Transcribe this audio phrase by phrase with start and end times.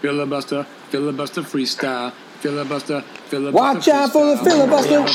[0.00, 2.12] filibuster, filibuster freestyle.
[2.40, 3.52] Filibuster, filibuster.
[3.52, 5.06] Watch out for the filibuster.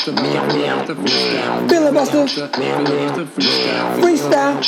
[1.68, 2.26] Filibuster.
[3.98, 4.64] Freestyle.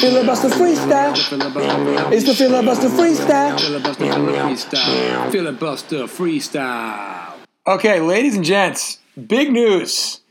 [0.00, 2.12] Filibuster freestyle.
[2.12, 3.60] It's the filibuster freestyle.
[3.60, 5.30] Filibuster freestyle.
[5.30, 7.34] Filibuster freestyle.
[7.64, 8.98] Okay, ladies and gents,
[9.28, 10.22] big news.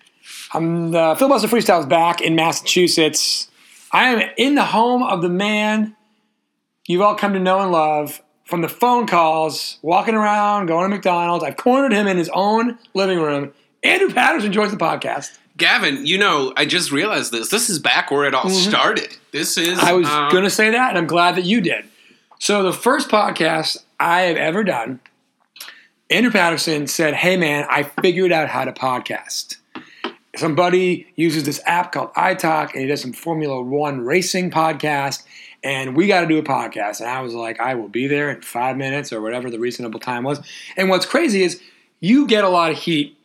[0.52, 3.50] I'm the filibuster freestyle is back in Massachusetts.
[3.94, 5.96] I am in the home of the man
[6.88, 10.96] you've all come to know and love from the phone calls, walking around, going to
[10.96, 11.44] McDonald's.
[11.44, 13.52] I've cornered him in his own living room.
[13.84, 15.38] Andrew Patterson joins the podcast.
[15.58, 17.50] Gavin, you know, I just realized this.
[17.50, 19.18] This is back where it all started.
[19.32, 19.78] This is.
[19.78, 19.86] Mm-hmm.
[19.86, 21.86] I was uh, going to say that, and I'm glad that you did.
[22.40, 25.00] So, the first podcast I have ever done,
[26.10, 29.58] Andrew Patterson said, Hey, man, I figured out how to podcast.
[30.36, 35.24] Somebody uses this app called iTalk, and he does some Formula One racing podcast,
[35.66, 37.02] and we got to do a podcast.
[37.02, 40.00] And I was like, I will be there in five minutes or whatever the reasonable
[40.00, 40.40] time was.
[40.78, 41.60] And what's crazy is
[42.00, 43.18] you get a lot of heat.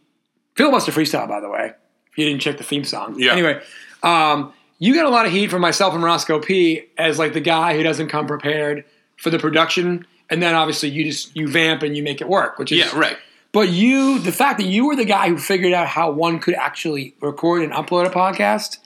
[0.56, 1.74] Filibuster freestyle, by the way.
[2.10, 3.14] If you didn't check the theme song.
[3.18, 3.32] Yeah.
[3.32, 3.62] Anyway,
[4.02, 7.40] um, you get a lot of heat from myself and Roscoe P as like the
[7.40, 8.86] guy who doesn't come prepared
[9.18, 12.58] for the production, and then obviously you just you vamp and you make it work,
[12.58, 13.18] which is Yeah, right.
[13.52, 16.54] But you, the fact that you were the guy who figured out how one could
[16.54, 18.78] actually record and upload a podcast,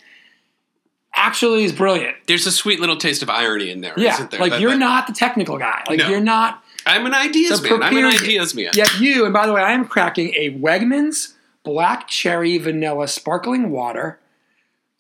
[1.16, 2.16] actually is brilliant.
[2.26, 4.40] There's a sweet little taste of irony in there, Yeah, not there?
[4.40, 5.82] like That- you're that- not the technical guy.
[5.88, 6.08] Like No.
[6.08, 7.82] you're not I'm an ideas man.
[7.82, 8.70] I'm an ideas man.
[8.74, 13.70] Yet you, and by the way, I am cracking a Wegmans black cherry vanilla sparkling
[13.70, 14.18] water.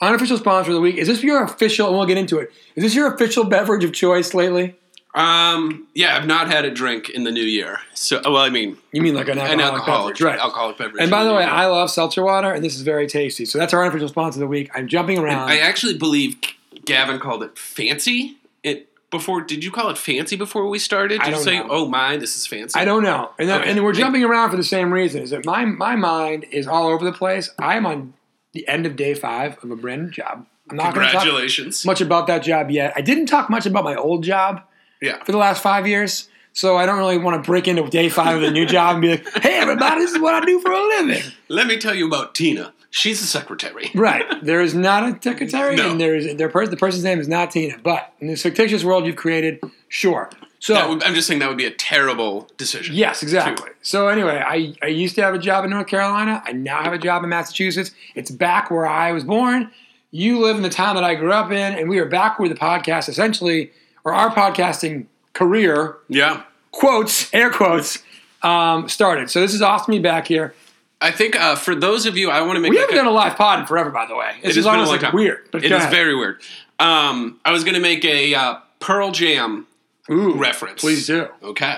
[0.00, 0.96] Unofficial sponsor of the week.
[0.96, 1.88] Is this your official?
[1.88, 2.50] And we'll get into it.
[2.74, 4.76] Is this your official beverage of choice lately?
[5.14, 7.78] Um, yeah, I've not had a drink in the new year.
[7.94, 10.38] So, well, I mean, You mean like an an alcoholic, alcoholic, beverage, right?
[10.40, 11.02] alcoholic beverage.
[11.02, 11.44] And by in the way.
[11.44, 13.44] I love seltzer water, and this is very tasty.
[13.44, 14.70] So that's our unofficial sponsor of the week.
[14.74, 15.48] I'm jumping around.
[15.48, 16.36] I actually believe
[16.84, 18.38] Gavin called it fancy.
[18.64, 19.40] It before.
[19.42, 21.20] Did you call it fancy before we started?
[21.20, 21.68] Did you say, know.
[21.70, 22.76] "Oh my, this is fancy"?
[22.78, 23.70] I don't know, and, Okay.
[23.70, 25.22] and we're jumping around for the same reason.
[25.22, 27.50] Is that my my mind is all over the place.
[27.58, 28.14] I am on
[28.52, 30.46] the end of day five of a brand new job.
[30.70, 31.84] I'm not going to talk Congratulations.
[31.84, 32.94] much about that job yet.
[32.96, 34.62] I didn't talk much about my old job
[35.00, 35.22] Yeah.
[35.24, 38.36] for the last five years, so I don't really want to break into day five
[38.36, 40.70] of the new job and be like, "Hey, everybody, this is what I do for
[40.72, 42.72] a living." Let me tell you about Tina.
[42.90, 43.90] She's a secretary.
[43.94, 44.24] Right.
[44.42, 45.90] There is not a secretary, No.
[45.90, 47.76] and there is their per- the person's name is not Tina.
[47.82, 50.30] But in this fictitious world you've created, sure.
[50.60, 52.94] So would, I'm just saying that would be a terrible decision.
[52.94, 53.70] Yes, exactly.
[53.82, 56.42] So anyway, I, I used to have a job in North Carolina.
[56.46, 57.90] I now have a job in Massachusetts.
[58.14, 59.70] It's back where I was born.
[60.10, 62.48] You live in the town that I grew up in, and we are back where
[62.48, 63.72] the podcast essentially,
[64.04, 66.42] or our podcasting career, Yeah.
[66.70, 67.98] quotes, air quotes,
[68.42, 69.30] um, started.
[69.30, 70.54] So this is awesome to be back here.
[71.00, 73.06] I think uh, for those of you, I want to make We like haven't done
[73.12, 74.32] a live pod in forever, by the way.
[74.42, 75.14] This It is has been a long like time.
[75.14, 75.90] weird, but It is ahead.
[75.90, 76.40] very weird.
[76.78, 79.66] Um, I was going to make a uh, Pearl Jam
[80.10, 80.80] Ooh, reference.
[80.80, 81.28] Please do.
[81.42, 81.76] Okay.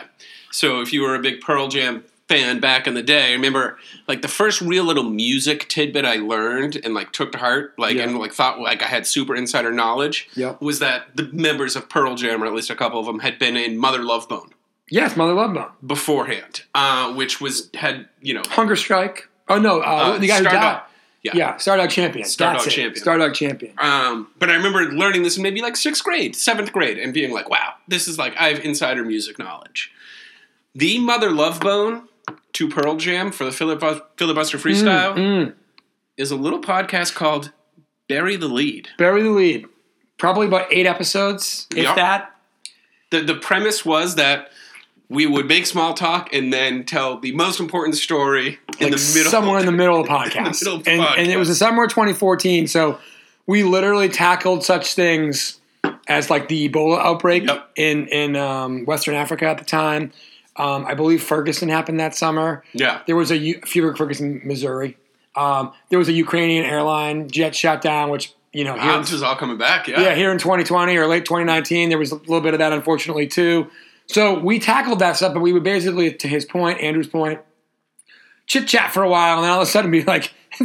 [0.53, 3.78] So if you were a big Pearl Jam fan back in the day, I remember
[4.09, 7.97] like the first real little music tidbit I learned and like took to heart, like
[7.97, 8.04] Yeah.
[8.04, 10.56] and like thought like I had super insider knowledge Yeah.
[10.60, 13.38] was that the members of Pearl Jam, or at least a couple of them, had
[13.38, 14.50] been in Mother Love Bone
[14.91, 15.70] Yes, Mother Love Bone.
[15.87, 19.28] beforehand, uh, which was had you know Hunger Strike.
[19.48, 20.81] Oh no, uh, Uh, the guy who died.
[21.22, 21.32] Yeah.
[21.34, 22.25] Yeah, Stardog Champion.
[22.25, 22.70] Stardog That's it.
[22.70, 23.04] Champion.
[23.04, 23.72] Stardog Champion.
[23.78, 27.32] Um, but I remember learning this in maybe like sixth grade, seventh grade, and being
[27.32, 29.91] like, "Wow, this is like I have insider music knowledge."
[30.75, 32.06] The Mother Love Bone
[32.54, 35.54] to Pearl Jam for the filibus- filibuster freestyle Mm.
[36.16, 37.53] is a little podcast called
[38.09, 39.66] "Bury the Lead." Bury the lead.
[40.19, 41.97] Probably about eight episodes, if Yep.
[41.97, 42.32] that.
[43.10, 44.50] the The premise was that
[45.09, 49.31] we would make small talk and then tell the most important story in the middle,
[49.31, 50.60] somewhere in the middle of the podcast.
[50.62, 51.50] middle of the and, and it was podcast.
[51.50, 52.98] the summer of 2014, so
[53.47, 55.60] we literally tackled such things
[56.08, 57.70] as like the Ebola outbreak Yep.
[57.76, 60.10] in in um, Western Africa at the time.
[60.59, 62.65] Um, I believe Ferguson happened that summer.
[62.72, 64.97] Yeah, There was a U- Fever Ferguson, Missouri.
[65.34, 69.03] Um, there was a Ukrainian airline jet shut down, which you know here wow, in-
[69.03, 69.87] this is all coming back.
[69.87, 72.72] Yeah, yeah, here in 2020 or late 2019, there was a little bit of that,
[72.72, 73.71] unfortunately, too.
[74.06, 77.41] So we tackled that stuff, but we would basically, to his point, Andrew's point,
[78.47, 80.32] chit chat for a while, and then all of a sudden be like,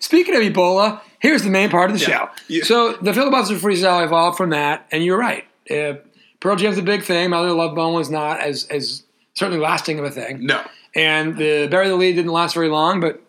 [0.00, 2.18] speaking of Ebola, here's the main part of the Yeah.
[2.18, 2.28] show.
[2.48, 2.64] Yeah.
[2.64, 5.44] So the filibuster freestyle evolved from that, and you're right.
[5.70, 5.94] Uh,
[6.40, 7.30] Pearl Jam's a big thing.
[7.30, 9.04] Mother Love Bone was not as as
[9.40, 10.44] certainly lasting of a thing.
[10.44, 10.60] no,
[10.94, 13.20] And the Bury the Lead didn't last very long, but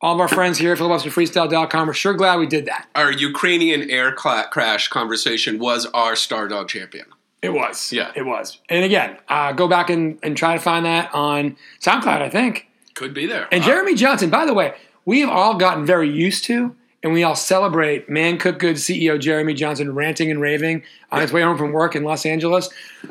[0.00, 2.88] all of our friends here at filibusterfreestyle.com are sure glad we did that.
[2.94, 7.06] our Ukrainian air cla- crash conversation was our Stardog champion.
[7.42, 7.92] It was.
[7.92, 8.12] Yeah.
[8.16, 8.58] It was.
[8.68, 12.68] And again, uh, go back and, and try to find that on SoundCloud, I think.
[12.94, 13.46] Could be there.
[13.52, 14.74] And Uh, Jeremy Johnson, by the way,
[15.04, 19.18] we have all gotten very used to and we all celebrate Man Cook Good CEO
[19.20, 22.68] Jeremy Johnson ranting and raving on his way home from work in Los Angeles.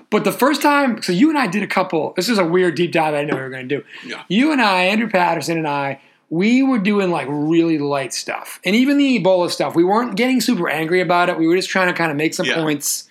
[0.09, 2.13] But the first time, so you and I did a couple.
[2.15, 3.13] This is a weird deep dive.
[3.13, 3.83] I didn't know we were going to do.
[4.05, 4.23] Yeah.
[4.29, 5.99] You and I, Andrew Patterson and I,
[6.29, 9.75] we were doing like really light stuff, and even the Ebola stuff.
[9.75, 11.37] We weren't getting super angry about it.
[11.37, 12.55] We were just trying to kind of make some Yeah.
[12.55, 13.09] points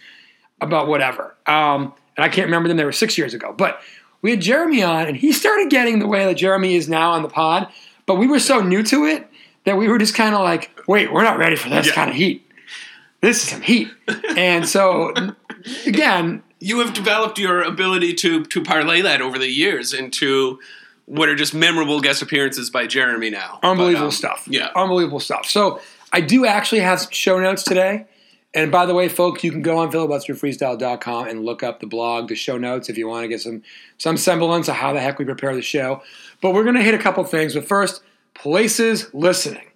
[0.63, 1.35] about whatever.
[1.47, 2.79] Um, and I can't remember them.
[2.79, 3.81] They were six years ago, but
[4.23, 7.23] we had Jeremy on, and he started getting the way that Jeremy is now on
[7.23, 7.69] the pod.
[8.07, 9.30] But we were so new to it
[9.71, 11.93] that we were just kind of like, wait, we're not ready for this Yeah.
[11.95, 12.45] kind of heat.
[13.21, 13.89] This is some heat.
[14.37, 15.15] and so,
[15.87, 20.59] again, You have developed your ability to to parlay that over the years into
[21.07, 23.59] what are just memorable guest appearances by Jeremy now.
[23.63, 24.45] unbelievable But, um, stuff.
[24.47, 24.69] Yeah.
[24.77, 25.47] Unbelievable stuff.
[25.47, 25.81] So,
[26.13, 28.07] I do actually have some show notes today.
[28.53, 32.29] And by the way, folks, you can go on filibusterfreestyle.com and look up the blog,
[32.29, 33.63] the show notes, if you want to get some
[33.97, 36.03] some semblance of how the heck we prepare the show.
[36.43, 37.55] But we're going to hit a couple things.
[37.55, 38.03] But first,
[38.41, 39.67] places listening.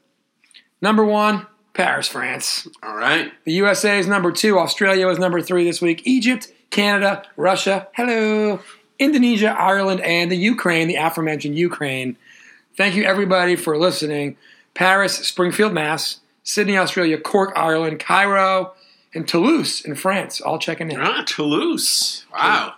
[0.81, 2.67] Number one, Paris, France.
[2.83, 3.33] All right.
[3.45, 4.59] The USA is number two.
[4.59, 6.03] Australia was number three this week.
[6.07, 8.61] Egypt, Canada, Russia, hello,
[8.99, 12.17] Indonesia, Ireland, and the Ukraine, the aforementioned Ukraine.
[12.77, 14.37] Thank you, everybody, for listening.
[14.73, 18.75] Paris, Springfield, Mass., Sydney, Australia, Cork, Ireland, Cairo,
[19.15, 21.01] and Toulouse in France, all checking in.
[21.01, 22.25] Ah, Toulouse.
[22.33, 22.75] Wow.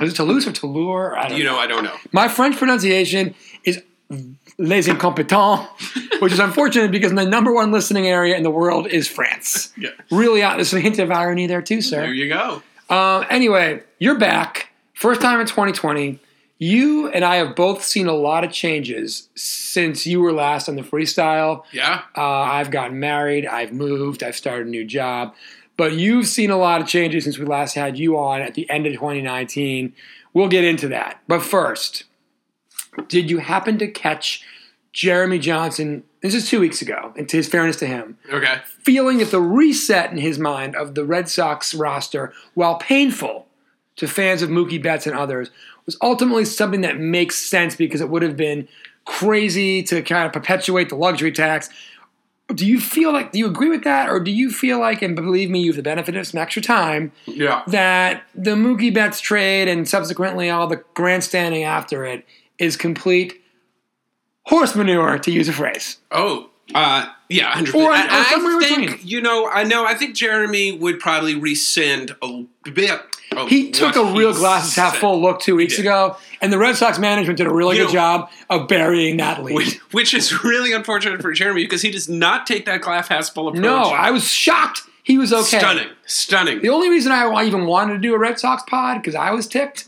[0.00, 1.32] Is it Toulouse or Toulouse?
[1.32, 1.96] You know, I don't know.
[2.12, 3.34] My French pronunciation
[3.64, 3.82] is
[4.58, 5.66] les incompetents,
[6.20, 9.72] which is unfortunate because my number one listening area in the world is France.
[9.80, 9.90] Yeah.
[10.10, 12.02] Really, there's a hint of irony there too, sir.
[12.02, 12.62] There you go.
[12.90, 14.68] Uh, anyway, you're back.
[14.92, 16.18] First time in 2020.
[16.58, 20.76] You and I have both seen a lot of changes since you were last on
[20.76, 21.64] the freestyle.
[21.72, 22.02] Yeah.
[22.14, 25.34] Uh, I've gotten married, I've moved, I've started a new job.
[25.78, 28.68] But you've seen a lot of changes since we last had you on at the
[28.68, 29.94] end of 2019.
[30.34, 31.20] We'll get into that.
[31.26, 32.04] But first,
[33.08, 34.44] did you happen to catch
[34.92, 36.04] Jeremy Johnson?
[36.22, 38.58] This is two weeks ago, and to his fairness to him, Okay.
[38.82, 43.46] feeling that the reset in his mind of the Red Sox roster, while painful
[43.96, 45.50] to fans of Mookie Betts and others,
[45.86, 48.68] was ultimately something that makes sense because it would have been
[49.06, 51.68] crazy to kind of perpetuate the luxury tax.
[52.54, 54.08] Do you feel like, do you agree with that?
[54.08, 56.60] Or do you feel like, and believe me, you have the benefit of some extra
[56.60, 57.62] time, Yeah.
[57.68, 62.24] that the Mookie Betts trade and subsequently all the grandstanding after it
[62.60, 63.40] is complete
[64.46, 65.96] horse manure, to use a phrase?
[66.10, 68.10] Oh, uh, yeah, hundred percent.
[68.10, 68.24] I, I
[68.68, 69.08] think between.
[69.08, 69.48] you know.
[69.48, 69.84] I know.
[69.84, 73.00] I think Jeremy would probably rescind a bit.
[73.48, 76.98] He took a real glasses half full look two weeks ago, and the Red Sox
[76.98, 79.54] management did a really You good know- job of burying that lead.
[79.54, 83.28] which, which is really unfortunate for Jeremy because he does not take that glass half
[83.30, 83.62] full approach.
[83.62, 85.58] no, I was shocked he was okay.
[85.58, 86.60] stunning, stunning.
[86.60, 89.46] The only reason I even wanted to do a Red Sox pod because I was
[89.46, 89.86] ticked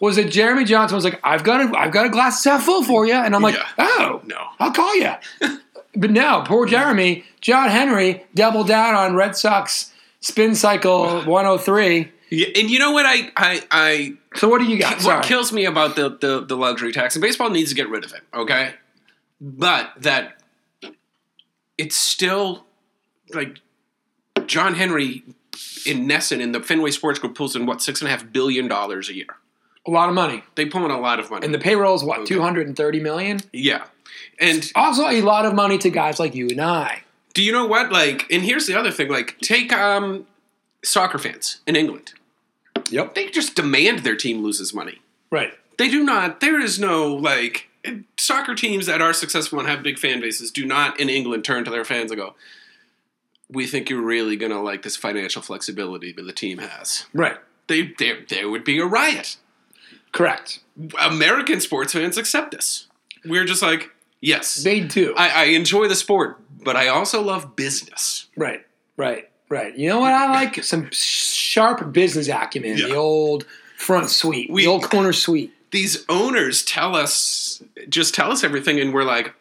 [0.00, 2.82] was that Jeremy Johnson was like, "I've got a, I've got a glass half full
[2.82, 3.68] for you," and I'm like, Yeah.
[3.78, 4.36] "Oh, No.
[4.58, 5.12] I'll call you."
[5.96, 12.10] but no, poor Jeremy, John Henry doubled down on Red Sox spin cycle 103.
[12.30, 13.06] Yeah, and you know what?
[13.06, 15.00] I I, I So what do you got?
[15.00, 15.16] Sorry.
[15.16, 18.04] what kills me about the, the the luxury tax and baseball needs to get rid
[18.04, 18.20] of it.
[18.32, 18.74] Okay,
[19.40, 20.40] but that
[21.76, 22.66] it's still
[23.34, 23.58] like
[24.46, 25.24] John Henry
[25.86, 28.68] in Nesson in the Fenway Sports Group pulls in what six and a half billion
[28.68, 29.36] dollars a year.
[29.90, 31.44] A lot of money, They pull in a lot of money.
[31.44, 32.34] and the payroll is what Okay.
[32.34, 33.40] 230 million.
[33.52, 33.84] yeah,
[34.38, 37.02] and Also, a lot of money to guys like you and I.
[37.34, 37.92] do you know what?
[37.92, 39.08] Like, and here's the other thing.
[39.08, 40.26] Like, take um
[40.82, 42.14] soccer fans in England.
[42.90, 43.14] Yep.
[43.14, 45.00] They just demand their team loses money.
[45.30, 45.52] Right.
[45.78, 46.40] They do not.
[46.40, 47.68] There is no like
[48.18, 51.64] soccer teams that are successful and have big fan bases do not in England turn
[51.64, 52.34] to their fans and go,
[53.48, 57.38] "We think you're really gonna like this financial flexibility that the team has." Right.
[57.68, 59.36] They there there would be a riot.
[60.12, 60.60] Correct.
[61.00, 62.86] American sports fans accept this.
[63.24, 63.90] We're just like,
[64.20, 65.14] yes, They do.
[65.16, 68.26] I, I enjoy the sport, but I also love business.
[68.36, 68.64] right.
[68.96, 69.28] Right.
[69.48, 69.76] Right.
[69.76, 70.62] You know what I like?
[70.62, 72.76] Some sharp business acumen.
[72.78, 72.88] Yeah.
[72.88, 74.50] The old front suite.
[74.50, 75.52] We- the old corner suite.
[75.70, 79.32] These owners tell us just tell us everything, and we're like,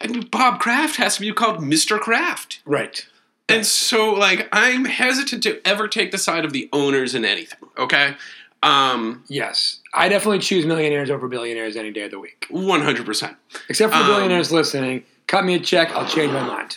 [0.00, 1.98] and Bob Kraft has to be called Mr.
[1.98, 2.60] Kraft.
[2.66, 3.06] Right.
[3.48, 7.58] And so, like, I'm hesitant to ever take the side of the owners in anything.
[7.78, 8.14] Okay,
[8.62, 9.79] um, Yes.
[9.92, 12.46] I definitely choose millionaires over billionaires any day of the week.
[12.48, 13.36] one hundred percent.
[13.68, 15.04] Except for the Um, billionaires listening.
[15.26, 15.90] Cut me a check.
[15.92, 16.76] I'll change my mind.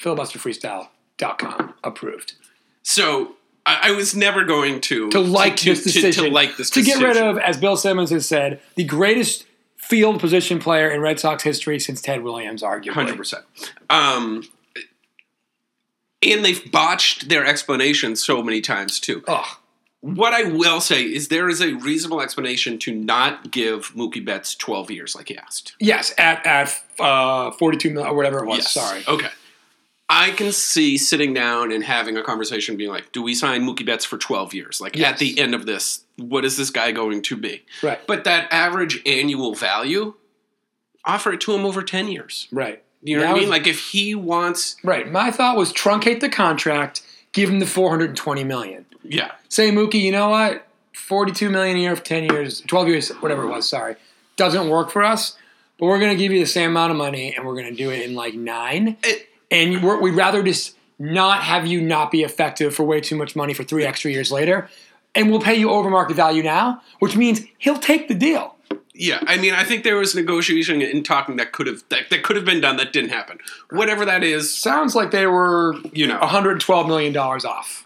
[0.00, 1.74] Filibusterfreestyle.com.
[1.84, 2.34] Approved.
[2.82, 6.24] So I, I was never going to to like to, this to- decision.
[6.24, 9.46] to, like this to get rid of, as Bill Simmons has said, the greatest
[9.76, 12.90] field position player in Red Sox history since Ted Williams, arguably.
[12.92, 13.44] hundred percent.
[13.90, 14.44] Um,
[16.22, 19.22] and they've botched their explanation so many times too.
[19.28, 19.46] Ugh.
[20.04, 24.54] What I will say is there is a reasonable explanation to not give Mookie Betts
[24.54, 25.74] twelve years like he asked.
[25.80, 28.58] Yes, at at uh, forty two million or whatever it was.
[28.58, 28.72] Yes.
[28.72, 29.02] Sorry.
[29.08, 29.28] Okay.
[30.10, 33.86] I can see sitting down and having a conversation, being like, "Do we sign Mookie
[33.86, 34.78] Betts for twelve years?
[34.78, 35.14] Like Yes.
[35.14, 37.98] at the end of this, what is this guy going to be?" Right.
[38.06, 40.12] But that average annual value,
[41.06, 42.46] offer it to him over ten years.
[42.52, 42.82] Right.
[43.02, 43.48] You know That what I mean?
[43.48, 45.10] was- Like if he wants, Right.
[45.10, 47.00] My thought was truncate the contract,
[47.32, 48.84] give him the 420 million.
[49.04, 50.66] Yeah, Say Mookie, you know what?
[50.94, 53.96] 42 million a year for 10 years, 12 years, whatever it was, sorry.
[54.36, 55.36] Doesn't work for us,
[55.78, 57.74] but we're going to give you the same amount of money and we're going to
[57.76, 58.96] do it in like 9.
[59.02, 63.14] It- and we're, we'd rather just not have you not be effective for way too
[63.16, 64.68] much money for 3 extra years later.
[65.14, 68.56] And we'll pay you over market value now, which means he'll take the deal.
[68.94, 69.20] yeah.
[69.26, 72.34] I mean, I think there was negotiation and talking that could have that, that could
[72.36, 73.38] have been done that didn't happen.
[73.70, 77.83] Whatever that is, Sounds like they were you know, 112 million dollars off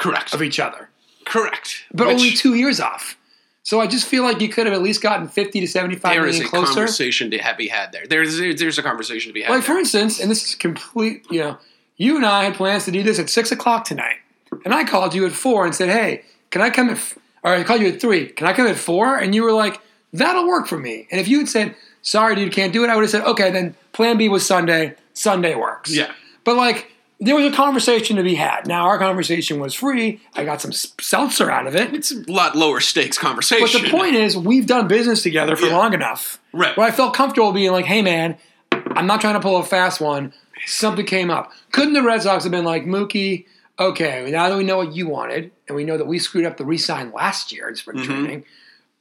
[0.00, 0.88] correct, of each other.
[1.24, 1.84] correct.
[1.92, 3.16] but Which only two years off.
[3.62, 6.22] So I just feel like you could have at least gotten fifty to seventy-five There
[6.22, 6.72] million is a closer.
[6.74, 8.06] conversation to ha- be had there.
[8.06, 9.50] There's there's a conversation to be had.
[9.50, 9.74] Like there.
[9.74, 11.26] for instance, and this is complete.
[11.30, 11.58] You know,
[11.96, 14.16] you and I had plans to do this at six o'clock tonight,
[14.64, 17.18] and I called you at four and said, "Hey, can I come at?" F-?
[17.42, 18.26] Or I called you at three.
[18.28, 19.16] Can I come at four?
[19.16, 19.78] And you were like,
[20.12, 22.96] "That'll work for me." And if you had said, "Sorry, dude, can't do it," I
[22.96, 24.94] would have said, "Okay, then Plan B was Sunday.
[25.12, 26.10] Sunday works." Yeah.
[26.44, 26.89] But like,
[27.20, 28.66] there was a conversation to be had.
[28.66, 30.20] Now our conversation was free.
[30.34, 31.94] I got some seltzer out of it.
[31.94, 33.68] It's a lot lower stakes conversation.
[33.82, 35.76] But the point is, we've done business together for Yeah.
[35.76, 36.40] long enough.
[36.52, 36.76] Right.
[36.76, 38.36] Where I felt comfortable being like, hey, man,
[38.72, 40.32] I'm not trying to pull a fast one.
[40.66, 41.52] Something came up.
[41.72, 43.46] Couldn't the Red Sox have been like, Mookie,
[43.78, 46.56] okay, now that we know what you wanted, and we know that we screwed up
[46.56, 48.04] the re sign last year in spring Mhm.
[48.06, 48.44] training,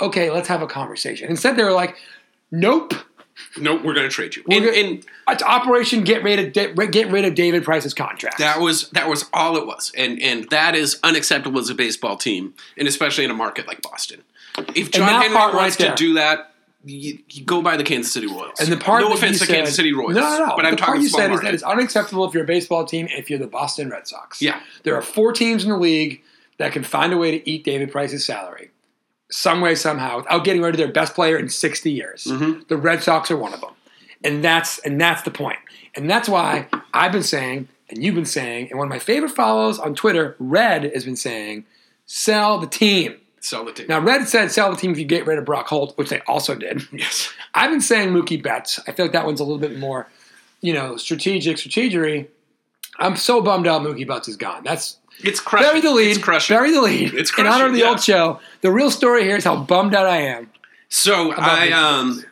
[0.01, 1.29] okay, let's have a conversation.
[1.29, 1.95] Instead, they were like,
[2.51, 2.93] nope.
[3.58, 4.43] Nope, we're going to trade you.
[4.50, 8.39] And, and It's Operation Get rid of get rid of David Price's contract.
[8.39, 12.17] that was that was all it was, and and that is unacceptable as a baseball
[12.17, 14.22] team, and especially in a market like Boston.
[14.75, 15.96] If John Henry wants right to there.
[15.96, 16.51] do that,
[16.84, 18.60] you, you go by the Kansas City Royals.
[18.60, 20.55] And the part no offense to said, Kansas City Royals, No, no, no.
[20.55, 21.46] but I'm the part talking you said is market.
[21.46, 24.41] that it's unacceptable if you're a baseball team if you're the Boston Red Sox.
[24.41, 24.60] Yeah.
[24.84, 26.22] There are four teams in the league
[26.58, 28.72] that can find a way to eat David Price's salary,
[29.31, 32.25] some way, somehow, without getting rid of their best player in 60 years.
[32.25, 32.67] Mhm.
[32.67, 33.71] The Red Sox are one of them,
[34.24, 35.59] and that's and that's the point.
[35.95, 39.31] And that's why I've been saying, and you've been saying, and one of my favorite
[39.31, 41.65] follows on Twitter, Red, has been saying,
[42.05, 43.15] sell the team.
[43.41, 43.86] Sell the team.
[43.88, 46.19] Now, Red said sell the team if you get rid of Brock Holt, which they
[46.21, 46.83] also did.
[46.91, 47.31] yes.
[47.53, 48.79] I've been saying Mookie Betts.
[48.88, 50.07] I feel like that one's a little bit more,
[50.62, 52.27] you know, strategic, strategery.
[52.98, 54.63] I'm so bummed out Mookie Betts is gone.
[54.63, 55.69] That's It's crushing.
[55.69, 56.11] bury the lead.
[56.11, 56.55] It's crushing.
[56.55, 57.13] Bury the lead.
[57.13, 57.47] It's crushing.
[57.47, 58.39] in honor of the crushing, old show.
[58.61, 60.49] The real story here is how bummed out I am.
[60.89, 62.23] So I um,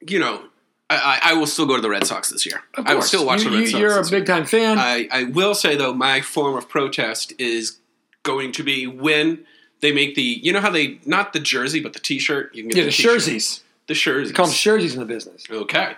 [0.00, 0.44] you know,
[0.90, 2.62] I, I will still go to the Red Sox this year.
[2.74, 3.80] Of I will still watch you, the Red you- Sox.
[3.80, 4.78] You're a big time fan.
[4.78, 7.78] I, I will say though, my form of protest is
[8.22, 9.44] going to be when
[9.80, 12.54] they make the you know how they not the jersey but the T-shirt.
[12.54, 13.12] You can get yeah, the t-shirt.
[13.12, 13.62] jerseys.
[13.86, 14.30] The jerseys.
[14.30, 15.44] They call them jerseys in the business.
[15.50, 15.94] Okay.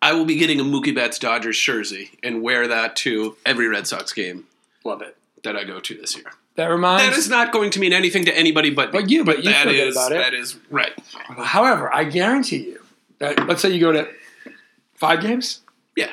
[0.00, 3.86] I will be getting a Mookie Betts Dodgers jersey and wear that to every Red
[3.86, 4.46] Sox game
[4.88, 5.17] Love it.
[5.44, 6.26] That I go to this year.
[6.56, 7.04] That reminds.
[7.08, 9.64] That is not going to mean anything to anybody but But you, but you that
[9.66, 10.16] good about it.
[10.18, 10.92] that is right.
[11.36, 12.80] However, I guarantee you
[13.18, 14.08] that let's say you go to
[14.94, 15.60] five games.
[15.96, 16.10] Yeah.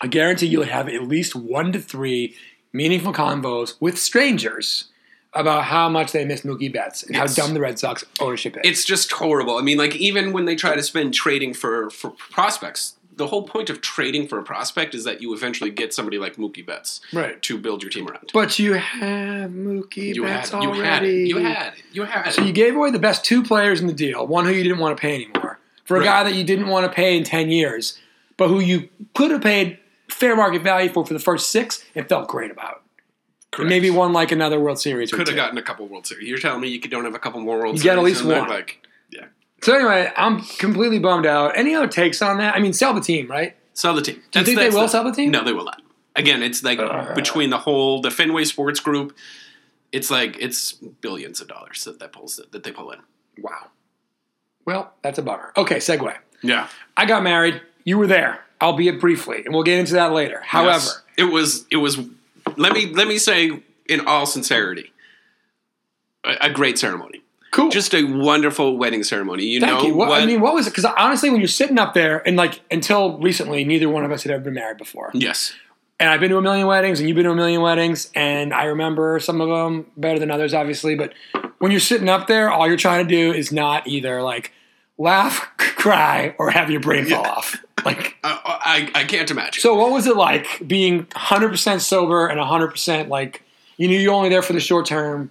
[0.00, 2.36] I guarantee you'll have at least one to three
[2.72, 4.86] meaningful convos with strangers
[5.32, 7.36] about how much they miss Mookie Betts and Yes.
[7.36, 8.62] how dumb the Red Sox ownership is.
[8.64, 9.56] It's just horrible.
[9.58, 13.42] I mean, like even when they try to spend trading for for prospects, the whole
[13.42, 17.00] point of trading for a prospect is that you eventually get somebody like Mookie Betts
[17.12, 17.40] right.
[17.42, 18.30] to build your team around.
[18.32, 20.82] But you have Mookie You Betts had, you already.
[20.84, 21.28] had it.
[21.28, 21.82] You had it.
[21.92, 22.32] You had it.
[22.32, 24.78] So you gave away the best two players in the deal, one who you didn't
[24.78, 26.06] want to pay anymore, for a Right.
[26.06, 27.98] guy that you didn't want to pay in 10 years,
[28.38, 32.08] but who you could have paid fair market value for for the first six and
[32.08, 32.82] felt great about.
[33.58, 35.12] And maybe won like another World Series.
[35.12, 36.26] or could have gotten a couple World Series.
[36.28, 37.84] You're telling me you could don't have a couple more World You Series?
[37.84, 38.48] You get at least one.
[38.48, 38.79] Like.
[39.62, 41.56] So anyway, I'm completely bummed out.
[41.56, 42.54] Any other takes on that?
[42.54, 43.56] I mean, sell the team, right?
[43.74, 44.22] Sell the team.
[44.30, 45.30] Do you think they will sell the team?
[45.30, 45.82] No, they will not.
[46.16, 47.14] Again, it's like Uh.
[47.14, 49.16] between the whole the Fenway Sports Group,
[49.92, 53.00] it's like it's billions of dollars that that pulls that they pull in.
[53.38, 53.68] Wow.
[54.64, 55.52] Well, that's a bummer.
[55.56, 56.14] Okay, segue.
[56.42, 56.68] Yeah.
[56.96, 57.60] I got married.
[57.84, 60.40] You were there, i'll albeit briefly, and we'll get into that later.
[60.44, 61.02] However, Yes.
[61.16, 61.98] it was it was.
[62.56, 64.92] Let me let me say in all sincerity,
[66.24, 67.19] a, a great ceremony.
[67.50, 67.70] Cool.
[67.70, 69.44] Just a wonderful wedding ceremony.
[69.44, 69.94] You Thank know you.
[69.94, 70.22] What, what?
[70.22, 70.70] I mean, what was it?
[70.70, 74.22] Because honestly, when you're sitting up there, and like until recently, neither one of us
[74.22, 75.10] had ever been married before.
[75.14, 75.52] yes.
[75.98, 78.54] And I've been to a million weddings, and you've been to a million weddings, and
[78.54, 80.94] I remember some of them better than others, obviously.
[80.94, 81.12] But
[81.58, 84.50] when you're sitting up there, all you're trying to do is not either like
[84.96, 87.62] laugh, cry, or have your brain fall off.
[87.84, 89.60] Like, I, I I can't imagine.
[89.60, 93.42] so what was it like being 100% sober and 100% like
[93.76, 95.30] you knew you're only there for the short term,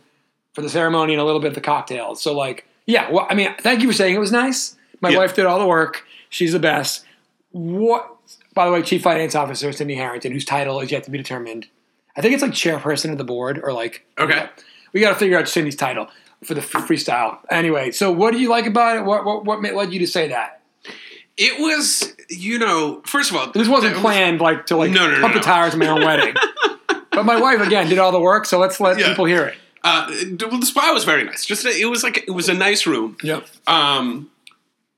[0.54, 2.22] for the ceremony, and a little bit of the cocktails?
[2.22, 3.10] So like, yeah.
[3.12, 4.76] Well, I mean, thank you for saying it was nice.
[5.02, 5.20] My Yeah.
[5.20, 6.06] wife did all the work.
[6.30, 7.06] She's the best.
[7.52, 8.16] What
[8.54, 11.68] By the way, Chief Finance Officer Cindy Harrington, whose title is yet to be determined.
[12.18, 14.06] I think it's like chairperson of the board or like.
[14.18, 14.50] Okay.
[14.92, 16.08] We got to figure out Cindy's title
[16.44, 17.38] for the freestyle.
[17.50, 19.06] Anyway, so what do you like about it?
[19.06, 20.62] What what what led you to say that?
[21.38, 24.92] It was, you know, first of all, This wasn't that was- planned like to like
[24.92, 25.44] No, no, no, pump the no.
[25.46, 26.34] tires of my own wedding.
[27.12, 29.08] But my wife again did all the work, so let's let Yeah.
[29.10, 29.56] people hear it.
[29.84, 30.12] Uh,
[30.50, 31.46] well, the spa was very nice.
[31.46, 33.18] Just it was like it was a nice room.
[33.24, 33.46] Yep.
[33.68, 34.30] Um,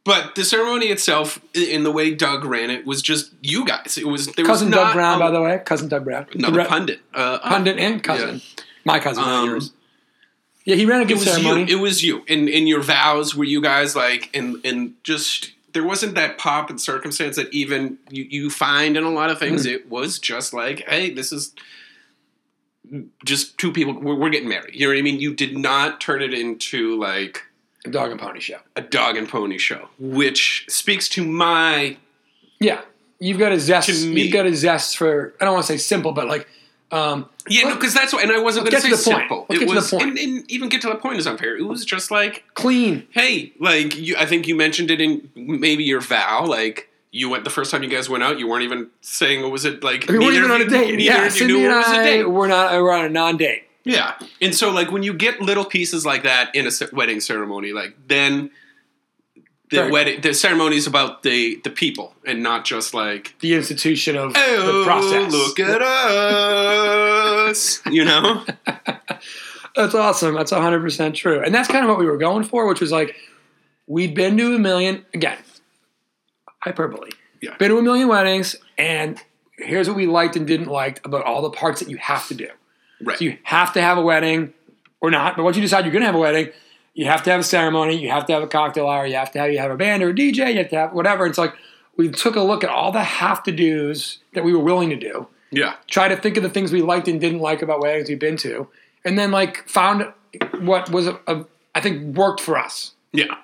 [0.03, 3.97] but the ceremony itself, in the way Doug ran it, was just you guys.
[3.99, 5.61] It was there Cousin was Doug not Brown, a- by the way.
[5.63, 6.25] Cousin Doug Brown.
[6.33, 6.99] another The pundit.
[7.13, 8.41] Uh, Pundit and cousin.
[8.83, 9.71] My cousin, Um, yours.
[10.65, 11.69] Yeah, he ran a It good was ceremony.
[11.69, 11.77] you.
[11.77, 12.23] It was you.
[12.27, 16.69] In in your vows, were you guys like and and just there wasn't that pop
[16.71, 19.65] and circumstance that even you, you find in a lot of things.
[19.65, 19.71] Mm.
[19.73, 21.53] It was just like, hey, this is
[23.25, 23.93] just two people.
[23.93, 24.75] We're, we're getting married.
[24.75, 25.19] You know what I mean?
[25.19, 27.43] You did not turn it into like
[27.85, 28.59] a Dog and Pony Show.
[28.75, 31.97] a dog and pony show, which speaks to my
[32.59, 32.81] Yeah,
[33.19, 33.89] you've got a zest.
[33.89, 35.33] You've got a zest for.
[35.41, 36.47] I don't want to say simple, but like,
[36.91, 38.23] um, yeah, no, because that's what.
[38.23, 39.17] And I wasn't going to say to the point.
[39.19, 39.45] simple.
[39.49, 40.03] Let's it get to the was.
[40.03, 41.57] And, and even get to the point is unfair.
[41.57, 43.07] It was just like, clean.
[43.11, 46.89] hey, like you, I think you mentioned it in maybe your vow, like.
[47.11, 48.39] You went the first time you guys went out.
[48.39, 50.99] You weren't even saying, what "Was it like?" We weren't even on a date.
[50.99, 52.23] Yeah, Cindy knew and it was a I date.
[52.25, 52.73] we're not.
[52.73, 53.63] Uh, we're on a non-date.
[53.83, 57.73] Yeah, and so like when you get little pieces like that in a wedding ceremony,
[57.73, 58.51] like then
[59.71, 59.91] the Fair.
[59.91, 64.33] wedding, the ceremony is about the the people and not just like The institution of
[64.35, 65.31] oh the process.
[65.33, 68.45] look at us, you know.
[69.75, 70.35] That's awesome.
[70.35, 71.41] That's 100% true.
[71.41, 73.15] And that's kind of what we were going for, which was like,
[73.87, 75.37] we'd been to a million, again,
[76.61, 77.11] hyperbole.
[77.41, 77.55] Yeah.
[77.57, 79.19] Been to a million weddings, and
[79.57, 82.33] here's what we liked and didn't like about all the parts that you have to
[82.33, 82.49] do.
[83.01, 83.17] Right.
[83.17, 84.53] So you have to have a wedding
[84.99, 86.49] or not, but once you decide you're going to have a wedding,
[86.93, 89.31] you have to have a ceremony, you have to have a cocktail hour, you have
[89.31, 91.25] to have, you have a band or a DJ, you have to have whatever.
[91.25, 91.55] It's like,
[91.97, 94.95] we took a look at all the have to do's that we were willing to
[94.95, 95.75] do yeah.
[95.87, 98.37] try to think of the things we liked and didn't like about weddings we've been
[98.37, 98.67] to,
[99.05, 100.11] and then like found
[100.59, 102.93] what was a, a I think worked for us.
[103.11, 103.35] Yeah.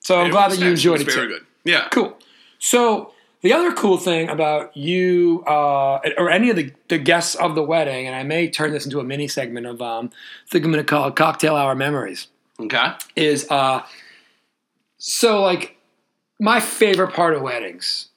[0.00, 1.34] So I'm glad that you enjoyed it Very too.
[1.34, 1.46] good.
[1.64, 1.88] Yeah.
[1.92, 2.18] Cool.
[2.64, 7.56] So the other cool thing about you uh, or any of the, the guests of
[7.56, 10.10] the wedding, and I may turn this into a mini segment of um,
[10.46, 12.28] I think I'm going to call it cocktail hour memories,
[12.60, 12.92] Okay.
[13.16, 13.82] is uh,
[14.98, 15.76] so like
[16.38, 18.08] my favorite part of weddings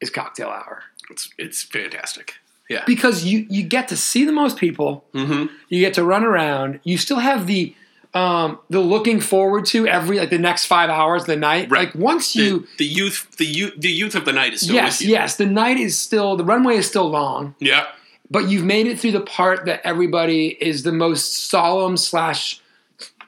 [0.00, 2.34] is cocktail hour It's it's fantastic.
[2.70, 2.84] Yeah.
[2.86, 5.04] because you you get to see the most people.
[5.12, 5.52] Mm-hmm.
[5.68, 6.80] You get to run around.
[6.84, 7.74] You still have the
[8.12, 11.70] um, the looking forward to every like the next five hours of the night.
[11.70, 11.86] Right.
[11.86, 14.74] Like once The, you the youth the youth the youth of the night is still
[14.74, 17.86] yes yes the night is still the runway is still long, Yeah.
[18.30, 22.60] but you've made it through the part that everybody is the most solemn slash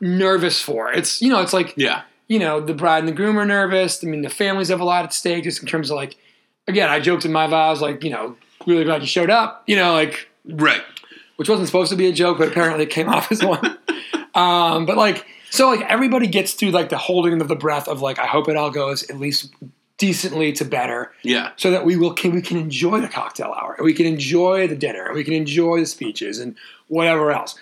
[0.01, 0.92] nervous for.
[0.92, 2.03] It's you know it's like Yeah.
[2.29, 4.03] you know the bride and the groom are nervous.
[4.03, 6.16] I mean the families have a lot at stake just in terms of like
[6.66, 9.77] again I joked in my vows like you know really glad you showed up you
[9.77, 10.83] know like Right.
[11.37, 13.79] which wasn't supposed to be a joke, but apparently it came off as one.
[14.35, 18.01] Um, but like, so like everybody gets through like the holding of the breath of
[18.01, 19.53] like, I hope it all goes at least
[19.99, 21.51] decently to better, Yeah.
[21.57, 24.66] so that we will can we can enjoy the cocktail hour, and we can enjoy
[24.66, 26.57] the dinner, and we can enjoy the speeches and
[26.88, 27.55] whatever else.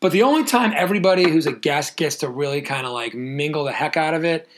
[0.00, 3.64] But the only time everybody who's a guest gets to really kind of like mingle
[3.64, 4.48] the heck out of it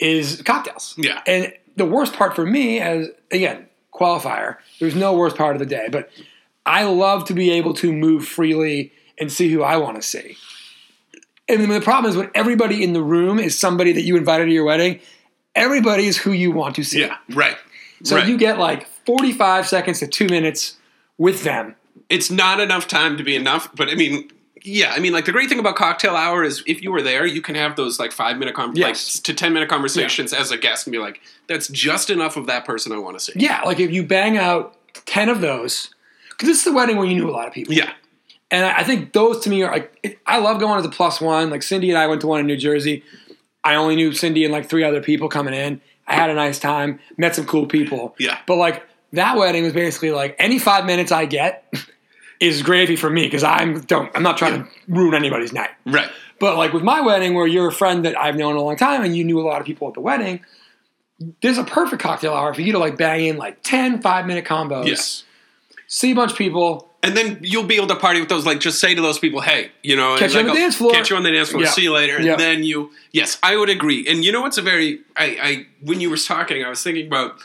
[0.00, 0.94] is cocktails.
[0.98, 1.22] Yeah.
[1.26, 5.66] And the worst part for me, as again, qualifier, there's no worst part of the
[5.66, 6.10] day, but
[6.66, 10.36] I love to be able to move freely and see who I want to see.
[11.48, 14.52] And the problem is when everybody in the room is somebody that you invited to
[14.52, 15.00] your wedding,
[15.54, 17.00] everybody is who you want to see.
[17.00, 17.16] Yeah.
[17.30, 17.56] Right.
[18.02, 18.26] So right.
[18.26, 20.76] you get like 45 seconds to two minutes
[21.18, 21.76] with them.
[22.08, 24.30] it's not enough time to be enough, but I mean,
[24.62, 27.26] yeah, I mean, like the great thing about cocktail hour is if you were there,
[27.26, 29.16] you can have those like five minute, Yes.
[29.16, 32.46] like to ten minute conversations as a guest and be like, that's just enough of
[32.46, 33.32] that person I want to see.
[33.36, 34.74] Yeah, like if you bang out
[35.06, 35.90] 10 of those,
[36.30, 37.74] because this is the wedding where you knew a lot of people.
[37.74, 37.92] Yeah,
[38.50, 41.20] And I I think those to me are like, I love going as a plus
[41.20, 41.50] one.
[41.50, 43.02] Like Cindy and I went to one in New Jersey.
[43.64, 45.80] I only knew Cindy and like three other people coming in.
[46.06, 48.14] I had a nice time, met some cool people.
[48.18, 48.38] Yeah.
[48.46, 51.72] But like that wedding was basically like any five minutes I get
[52.40, 55.70] is gravy for me because I'm don't I'm not trying to ruin anybody's night.
[55.86, 56.10] right.
[56.40, 59.02] But like with my wedding, where you're a friend that I've known a long time
[59.04, 60.40] and you knew a lot of people at the wedding,
[61.42, 64.44] there's a perfect cocktail hour for you to like bang in like 10 five minute
[64.44, 65.24] combos, Yes.
[65.86, 68.46] see a bunch of people, And then you'll be able to party with those.
[68.46, 70.58] Like, just say to those people, "Hey, you know, Catch and you on like, the
[70.60, 70.92] oh, dance floor.
[70.92, 71.62] Catch you on the dance floor.
[71.62, 71.70] Yeah.
[71.70, 72.36] See you later." And Yeah.
[72.36, 74.06] then you, yes, I would agree.
[74.08, 77.06] And you know what's a very, I, I, when you were talking, I was thinking
[77.06, 77.36] about.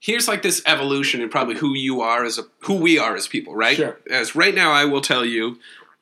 [0.00, 3.26] Here's like this evolution in probably who you are as a who we are as
[3.26, 3.76] people, right?
[3.76, 3.98] Sure.
[4.08, 5.58] As right now, I will tell you,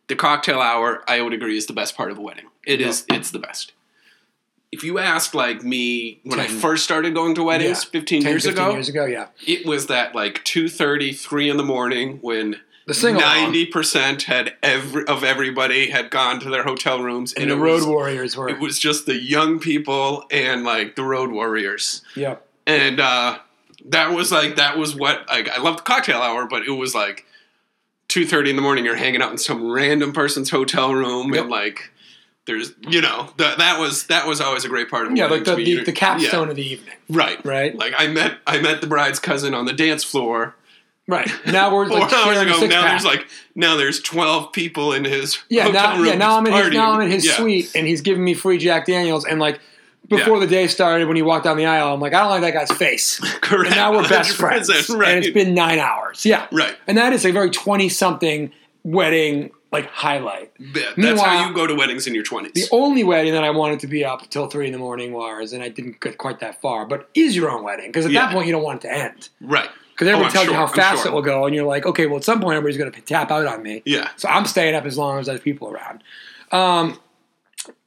[0.08, 2.44] the cocktail hour, I would agree, is the best part of a wedding.
[2.66, 3.72] It is, it's the best.
[4.72, 7.90] if you asked like me when I first started going to weddings Yeah.
[8.00, 9.28] 15 10, years 15 ago, years ago, yeah.
[9.46, 15.04] it was that like 2.30, 3 in the morning when The single 90% had every
[15.06, 18.48] of everybody had gone to their hotel rooms and the it Road was, Warriors were.
[18.48, 22.46] it was just the young people and like the road warriors yep.
[22.66, 23.38] and uh
[23.86, 26.94] that was like that was what like i loved the cocktail hour but it was
[26.94, 27.24] like
[28.08, 31.42] 2.30 in the morning you're hanging out in some random person's hotel room Yep.
[31.42, 31.90] and like
[32.46, 35.42] there's you know that that was that was always a great part of Yeah, like
[35.44, 36.94] the, the, the capstone yeah, of the evening.
[37.08, 37.76] right Right?
[37.76, 40.54] like i met i met the bride's cousin on the dance floor
[41.08, 41.30] Right.
[41.46, 42.90] Now we're four like hours ago now pack.
[42.90, 46.52] there's like now there's 12 people in his Yeah, now, room yeah, now I'm in
[46.52, 47.32] his now I'm in his Yeah.
[47.34, 49.60] suite and he's giving me free Jack Daniels and like
[50.08, 50.40] before Yeah.
[50.44, 52.52] the day started when he walked down the aisle, I'm like, I don't like that
[52.54, 53.18] guy's face.
[53.40, 54.68] correct And now we're best friends.
[54.90, 56.24] right And it's been nine hours.
[56.24, 56.46] Yeah.
[56.52, 58.52] right And that is a very twenty something
[58.84, 60.52] wedding like highlight.
[60.60, 63.50] Yeah, that's how you go to weddings in your 20s The only wedding that I
[63.50, 66.38] wanted to be up till three in the morning was, and I didn't get quite
[66.38, 67.88] that far, but is your own wedding.
[67.88, 68.26] Because at Yeah.
[68.26, 69.28] that point you don't want it to end.
[69.40, 71.10] right Because everyone Oh, tells you how fast sure.
[71.10, 73.46] it will go, and you're like, okay, well at some point everybody's gonna tap out
[73.46, 73.82] on me.
[73.86, 76.02] yeah So I'm staying up as long as there's people around.
[76.52, 77.00] Um,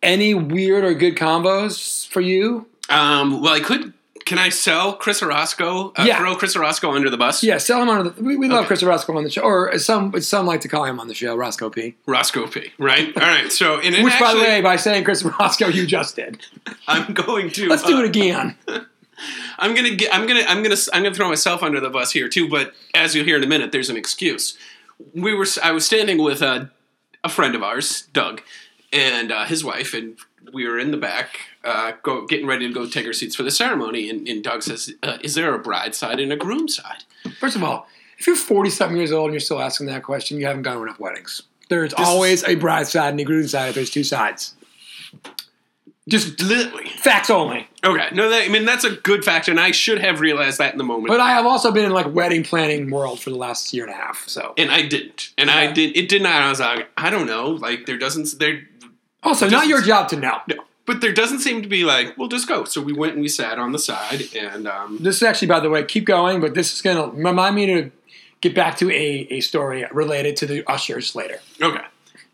[0.01, 2.65] any weird or good combos for you?
[2.89, 3.93] Um, well, I could.
[4.25, 5.89] Can I sell Chris Orozco?
[5.95, 6.19] Uh, Yeah.
[6.19, 7.41] Throw Chris Orozco under the bus?
[7.43, 8.21] Yeah, sell him under the.
[8.21, 8.67] We, we love Okay.
[8.67, 11.35] Chris Roscoe on the show, or some some like to call him on the show,
[11.35, 11.95] Roscoe P.
[12.05, 12.71] Roscoe P.
[12.77, 13.07] Right?
[13.17, 13.51] All right.
[13.51, 16.45] So, and, and Which, by the way, by saying Chris Roscoe, you just did.
[16.87, 17.69] I'm going to.
[17.69, 18.55] Let's do uh, it again.
[19.59, 20.13] I'm gonna get.
[20.13, 20.43] I'm gonna.
[20.47, 20.75] I'm gonna.
[20.93, 22.49] I'm gonna throw myself under the bus here too.
[22.49, 24.57] But as you'll hear in a minute, there's an excuse.
[25.13, 25.45] We were.
[25.63, 26.71] I was standing with a,
[27.23, 28.41] a friend of ours, Doug,
[28.91, 30.17] and uh, his wife, and
[30.53, 33.43] we were in the back, uh, go getting ready to go take our seats for
[33.43, 34.09] the ceremony.
[34.09, 37.03] And, and Doug says, uh, "Is there a bride side and a groom side?"
[37.39, 40.39] First of all, if you're 40 something years old and you're still asking that question,
[40.39, 41.41] you haven't gone to enough weddings.
[41.69, 44.55] There's is- always a bride side and a groom side if there's two sides.
[46.09, 46.89] Just Literally.
[46.97, 47.67] facts only.
[47.83, 50.73] Okay, no, that, I mean that's a good fact, and I should have realized that
[50.73, 53.37] in the moment, But I have also been in like wedding planning world for the
[53.37, 54.27] last year and a half.
[54.27, 55.73] So and I didn't, and I Yeah.
[55.73, 55.95] did.
[55.97, 56.41] It did not.
[56.41, 58.67] I was like, I don't know, like there doesn't there,
[59.23, 60.39] also not your job to know.
[60.47, 62.63] no, but there doesn't seem to be like, we'll just go.
[62.65, 65.59] So we went and we sat on the side, and um, This is actually, by
[65.59, 67.91] the way, keep going, but this is going to remind me to
[68.41, 71.39] get back to a, a story related to the ushers later.
[71.61, 71.78] okay.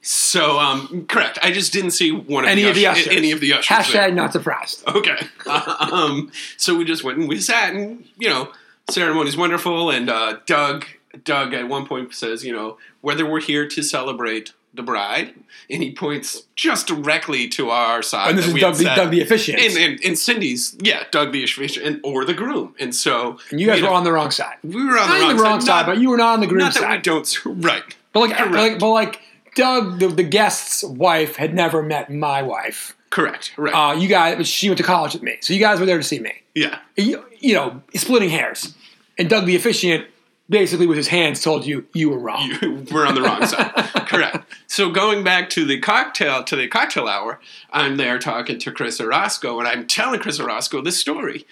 [0.08, 1.40] So um, correct.
[1.42, 3.08] I just didn't see one of Any the of the ushers-.
[3.16, 3.76] Any of the ushers.
[3.76, 4.12] Hashtag there.
[4.12, 4.88] not surprised.
[4.88, 5.18] Okay.
[5.48, 8.52] um, so we just went and we sat, and you know,
[8.88, 9.90] ceremony's wonderful.
[9.90, 10.86] And uh, Doug,
[11.24, 15.34] Doug at one point says, you know, whether we're here to celebrate the bride,
[15.72, 18.30] and he points just directly to our side.
[18.30, 19.60] And this that is Doug the, Doug the officiant.
[19.60, 22.76] and, and, and Cindy's, yeah, Doug the officiant, and, or the groom.
[22.80, 24.58] And so And you guys we- were on the wrong side.
[24.64, 26.48] we were on the wrong, the wrong side, not, but you were not on the
[26.48, 27.02] groom not that we side.
[27.02, 27.96] don't right.
[28.12, 29.22] But like, like, but like,
[29.56, 32.96] Doug, the, the guest's wife, had never met my wife.
[33.10, 33.54] Correct.
[33.58, 33.74] Right.
[33.74, 36.04] Uh, you guys, she went to college with me, so you guys were there to
[36.04, 36.34] see me.
[36.54, 36.80] yeah.
[36.98, 38.74] You, you know, splitting hairs.
[39.18, 40.08] And Doug, the officiant,
[40.50, 42.50] basically with his hands, told you you were wrong.
[42.62, 43.72] you we're on the wrong side.
[44.08, 44.46] Correct.
[44.68, 47.40] So going back to the cocktail to the cocktail hour,
[47.72, 51.46] I'm there talking to Chris Orozco, and I'm telling Chris Orozco this story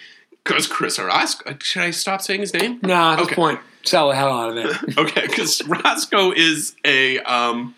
[0.44, 1.56] because Chris Orozco.
[1.60, 2.80] Should I stop saying his name?
[2.82, 3.34] Nah, at this Okay.
[3.34, 4.98] point, sell the hell out of it.
[4.98, 7.74] Okay, because Roscoe is a um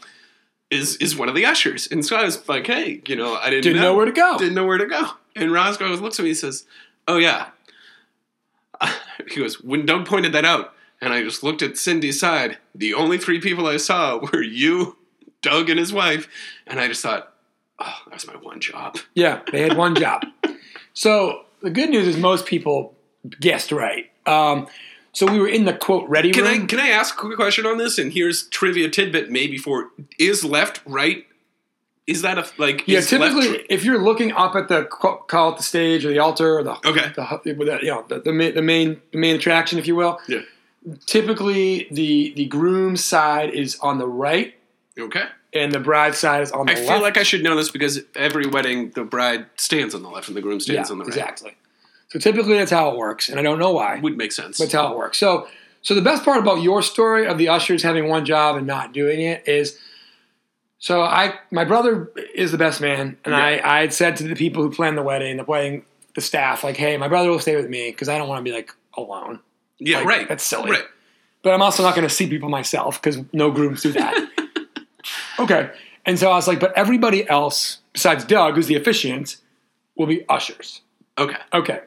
[0.71, 3.51] is is one of the ushers, and so I was like, hey, you know, I
[3.51, 4.37] didn't, Didn't know where to go.
[4.39, 5.07] Didn't know where to go.
[5.35, 6.65] And Roscoe looks at me and says,
[7.07, 7.49] "Oh yeah."
[9.29, 12.59] He goes, when Doug pointed that out, and I just looked at Cindy's side.
[12.75, 14.97] The only three people I saw were you,
[15.43, 16.29] Doug, and his wife,
[16.67, 17.33] and I just thought,
[17.81, 18.99] oh, that was my one job.
[19.15, 20.23] Yeah, they had one job.
[20.93, 22.95] So the good news is most people
[23.39, 24.11] guessed right.
[24.25, 24.67] Um,
[25.17, 26.65] so we were in the quote ready Can room.
[26.65, 27.97] I can I ask a quick question on this?
[27.97, 31.25] And here's trivia tidbit maybe for is left right.
[32.07, 32.87] Is that a like?
[32.87, 36.11] yeah, is left, typically, if you're looking up at the call at the stage or
[36.11, 37.13] the altar or the Okay.
[37.17, 40.19] the, you know the, the, main, the main the main attraction, if you will.
[40.29, 40.41] Yeah.
[41.07, 44.55] Typically, the the groom side is on the right,
[45.01, 45.25] Okay.
[45.55, 46.89] and the bride side is on the I left.
[46.89, 50.29] feel like I should know this because every wedding, the bride stands on the left
[50.29, 51.09] and the groom yeah, stands on the right.
[51.17, 51.57] exactly.
[52.09, 53.99] So typically, that's how it works, and I don't know why.
[53.99, 54.59] Would make sense.
[54.59, 55.19] That's how it works.
[55.19, 55.49] So,
[55.83, 58.93] so the best part about your story of the ushers having one job and not
[58.93, 59.79] doing it is,
[60.79, 64.35] so I, my brother is the best man, and I, I had said to the
[64.35, 67.57] people who planned the wedding, the wedding, the staff, like, hey, my brother will stay
[67.57, 69.41] with me because I don't want to be like alone.
[69.79, 70.29] yeah, Like, right.
[70.29, 70.71] that's silly.
[70.71, 70.85] Right.
[71.43, 74.29] But I'm also not going to see people myself because no grooms do that.
[75.39, 75.71] okay,
[76.05, 79.39] and so I was like, but everybody else besides Doug, who's the officiant,
[79.97, 80.83] will be ushers.
[81.17, 81.39] Okay.
[81.55, 81.81] Okay.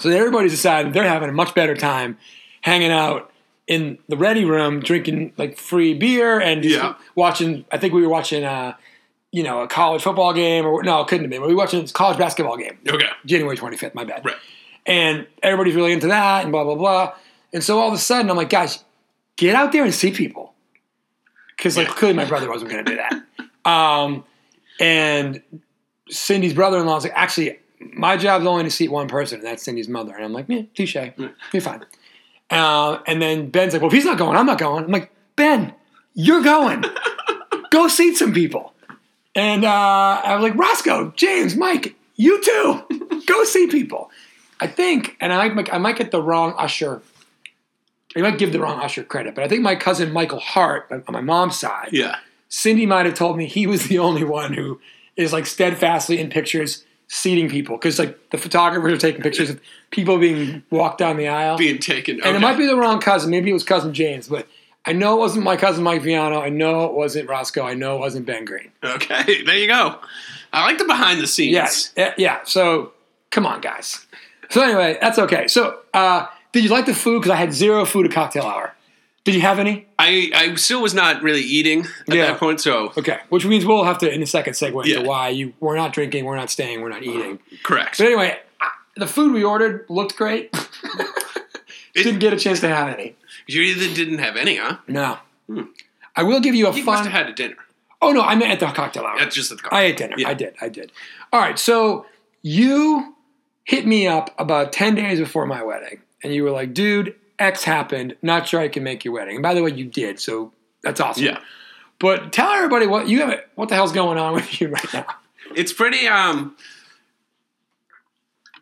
[0.00, 2.18] So everybody's decided they're having a much better time
[2.62, 3.30] hanging out
[3.66, 6.94] in the ready room, drinking like free beer and just Yeah.
[7.14, 7.64] watching.
[7.70, 8.74] I think we were watching uh,
[9.32, 11.40] you know, a college football game, or no, it couldn't have been.
[11.42, 13.06] We were watching a college basketball game, Okay.
[13.24, 13.94] January 25th.
[13.94, 14.24] My bad.
[14.24, 14.34] Right.
[14.86, 17.12] And everybody's really into that, and blah blah blah.
[17.52, 18.82] And so all of a sudden, I'm like, guys,
[19.36, 20.52] get out there and see people,
[21.56, 21.94] because like Yeah.
[21.94, 23.70] clearly my brother wasn't going to do that.
[23.70, 24.24] Um,
[24.80, 25.42] and
[26.08, 29.88] Cindy's brother-in-law is like, actually, my job's only to seat one person, and that's Cindy's
[29.88, 30.14] mother.
[30.14, 30.96] And I'm like, yeah, touche,
[31.52, 31.84] you're fine.
[32.50, 34.84] Uh, and then Ben's like, well, if he's not going, I'm not going.
[34.84, 35.72] I'm like, Ben,
[36.14, 36.84] you're going.
[37.70, 38.74] Go seat some people.
[39.34, 43.22] And uh, I was like, Roscoe, James, Mike, you too.
[43.26, 44.10] Go see people.
[44.58, 47.00] I think, and I might, I might get the wrong usher.
[48.16, 51.04] I might give the wrong usher credit, but I think my cousin Michael Hart on
[51.08, 52.16] my mom's side, Yeah.
[52.48, 54.80] Cindy might have told me he was the only one who
[55.16, 59.60] is like steadfastly in pictures seating people because like the photographers are taking pictures of
[59.90, 61.58] people being walked down the aisle.
[61.58, 62.20] Being taken.
[62.24, 63.30] And it might be the wrong cousin.
[63.30, 64.46] Maybe it was cousin James, but
[64.86, 66.40] I know it wasn't my cousin Mike Viano.
[66.40, 67.64] I know it wasn't Roscoe.
[67.64, 68.70] I know it wasn't Ben Green.
[68.84, 69.42] Okay.
[69.44, 69.98] There you go.
[70.52, 71.52] I like the behind the scenes.
[71.52, 71.92] Yes.
[71.96, 72.14] Yeah.
[72.16, 72.38] yeah.
[72.44, 72.92] So
[73.30, 74.06] come on, guys.
[74.48, 75.48] So anyway, that's okay.
[75.48, 77.22] So uh, did you like the food?
[77.22, 78.74] Because I had zero food at cocktail hour.
[79.24, 79.86] Did you have any?
[79.98, 82.26] I, I still was not really eating at Yeah.
[82.26, 83.18] that point, so Okay.
[83.28, 84.96] Which means we'll have to in a second segue Yeah.
[84.96, 87.18] into why you we're not drinking, we're not staying, we're not uh-huh.
[87.18, 87.38] eating.
[87.62, 87.98] correct.
[87.98, 88.38] But anyway,
[88.96, 90.50] the food we ordered looked great.
[91.92, 93.16] It- Didn't get a chance to have any.
[93.48, 94.76] You either didn't have any, huh?
[94.86, 95.18] No.
[95.48, 95.62] Hmm.
[96.14, 96.94] I will give you a You fun.
[96.94, 97.56] must have had a dinner.
[98.00, 99.18] oh no, I meant at the cocktail hour.
[99.18, 99.78] That's just at the cocktail.
[99.80, 100.14] I ate dinner.
[100.16, 100.28] Yeah.
[100.28, 100.54] I did.
[100.60, 100.92] I did.
[101.32, 101.58] All right.
[101.58, 102.06] So
[102.42, 103.16] you
[103.64, 107.64] hit me up about 10 days before my wedding, and you were like, dude, X
[107.64, 108.16] happened.
[108.22, 109.36] Not sure I can make your wedding.
[109.36, 110.20] And by the way, you did.
[110.20, 111.24] So that's awesome.
[111.24, 111.40] Yeah.
[111.98, 113.40] But tell everybody what you have.
[113.54, 115.06] What the hell's going on with you right now?
[115.54, 116.06] It's pretty.
[116.06, 116.56] Um,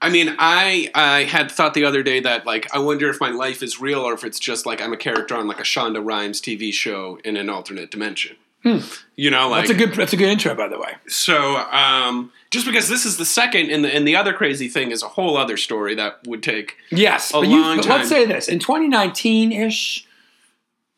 [0.01, 3.31] I mean, I I had thought the other day that like I wonder if my
[3.31, 6.05] life is real or if it's just like I'm a character on like a Shonda
[6.05, 8.37] Rhimes TV show in an alternate dimension.
[8.64, 9.68] You know, like Hmm.
[9.68, 9.94] That's a good.
[9.97, 10.94] That's a good intro, by the way.
[11.07, 11.57] so.
[11.57, 15.03] Um, just because this is the second, and the and the other crazy thing is
[15.03, 16.77] a whole other story that would take.
[16.90, 20.07] Yes, A but, you, long but let's say this: in 2019 ish,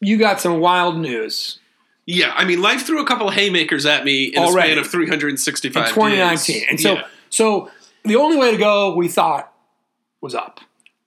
[0.01, 1.59] you got some wild news.
[2.07, 4.70] Yeah, I mean, life threw a couple of haymakers at me in Already.
[4.73, 6.55] a span of 365 in 2019.
[6.61, 6.66] days.
[6.68, 7.03] And so, Yeah.
[7.29, 7.70] so
[8.05, 9.53] the only way to go, we thought,
[10.20, 10.61] was up.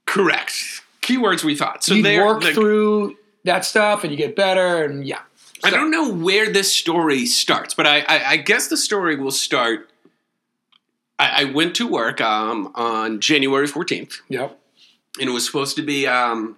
[0.05, 1.83] correct keywords we thought.
[1.83, 5.19] So you work through that stuff, and you get better, and yeah.
[5.63, 9.31] I don't know where this story starts, but I, I, I guess the story will
[9.31, 9.89] start.
[11.19, 14.59] I, I went to work um, on January 14th, Yep.
[15.19, 16.57] and it was supposed to be um,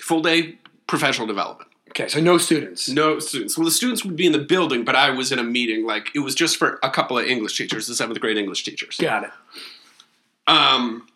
[0.00, 1.70] full day professional development.
[1.90, 2.88] Okay, so no students.
[2.88, 3.56] No students.
[3.56, 5.86] Well, the students would be in the building, but I was in a meeting.
[5.86, 8.96] Like it was just for a couple of English teachers, the seventh grade English teachers.
[8.96, 9.30] Got it.
[10.46, 11.06] Um,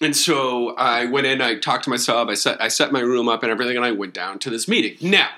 [0.00, 1.40] and so I went in.
[1.42, 2.28] I talked to my sub.
[2.28, 4.68] I set I set my room up and everything, and I went down to this
[4.68, 4.96] meeting.
[5.00, 5.30] Now,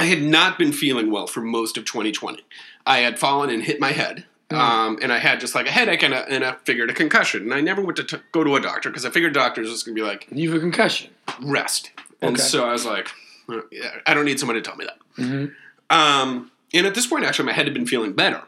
[0.00, 2.42] I had not been feeling well for most of 2020.
[2.86, 4.24] I had fallen and hit my head.
[4.50, 7.42] Um, and I had just like a headache and, a, and I figured a concussion.
[7.42, 9.84] And I never went to t- go to a doctor because I figured doctors was
[9.84, 11.10] going to be like, You have a concussion.
[11.40, 11.92] rest.
[12.20, 12.42] And Okay.
[12.42, 13.08] so I was like,
[13.48, 14.98] "Uh, yeah, I don't need someone to tell me that.
[15.22, 15.54] Mhm.
[15.88, 18.42] Um, and at this point, actually, my head had been feeling better.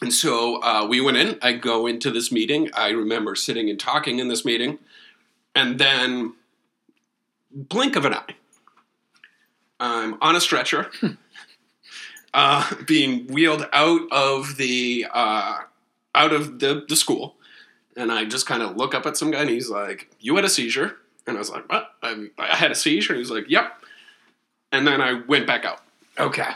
[0.00, 1.38] And so uh, we went in.
[1.42, 2.70] I go into this meeting.
[2.72, 4.78] I remember sitting and talking in this meeting.
[5.54, 6.34] And then,
[7.52, 8.34] blink of an eye,
[9.80, 10.90] I'm on a stretcher,
[12.34, 15.58] uh, being wheeled out of the uh,
[16.14, 17.36] out of the, the school.
[17.96, 20.44] And I just kind of look up at some guy, and he's like, "You had
[20.44, 21.90] a seizure." And I was like, "What?
[22.02, 23.72] I, I had a seizure." And he's like, "Yep."
[24.72, 25.80] And then I went back out.
[26.18, 26.48] Okay.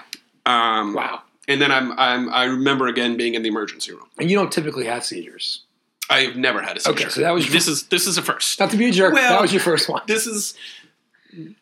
[0.47, 1.23] Um, Wow.
[1.49, 4.07] And then I'm, I'm I remember again being in the emergency room.
[4.19, 5.63] And you don't typically have seizures.
[6.09, 7.01] I've never had a seizure.
[7.07, 8.61] Okay, so that was your- this is this is a first.
[8.61, 10.03] Not to be a jerk, Well- that was your first one.
[10.07, 10.55] This is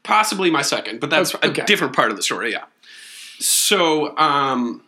[0.02, 1.62] possibly my second, but that's Okay.
[1.62, 2.52] a different part of the story.
[2.52, 2.64] Yeah.
[3.38, 4.82] So um,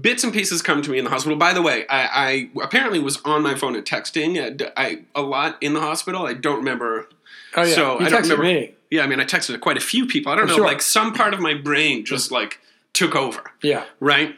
[0.00, 1.36] bits and pieces come to me in the hospital.
[1.36, 5.22] By the way, I, I apparently was on my phone and texting uh, I, a
[5.22, 6.26] lot in the hospital.
[6.26, 7.08] I don't remember.
[7.56, 8.74] Oh yeah, So, you I don't texted remember- me.
[8.92, 10.32] Yeah, I mean, I texted quite a few people.
[10.32, 10.64] I don't I'm know, sure.
[10.66, 12.58] like some part of my brain just like
[12.92, 13.52] took over.
[13.62, 13.84] Yeah.
[14.00, 14.34] right?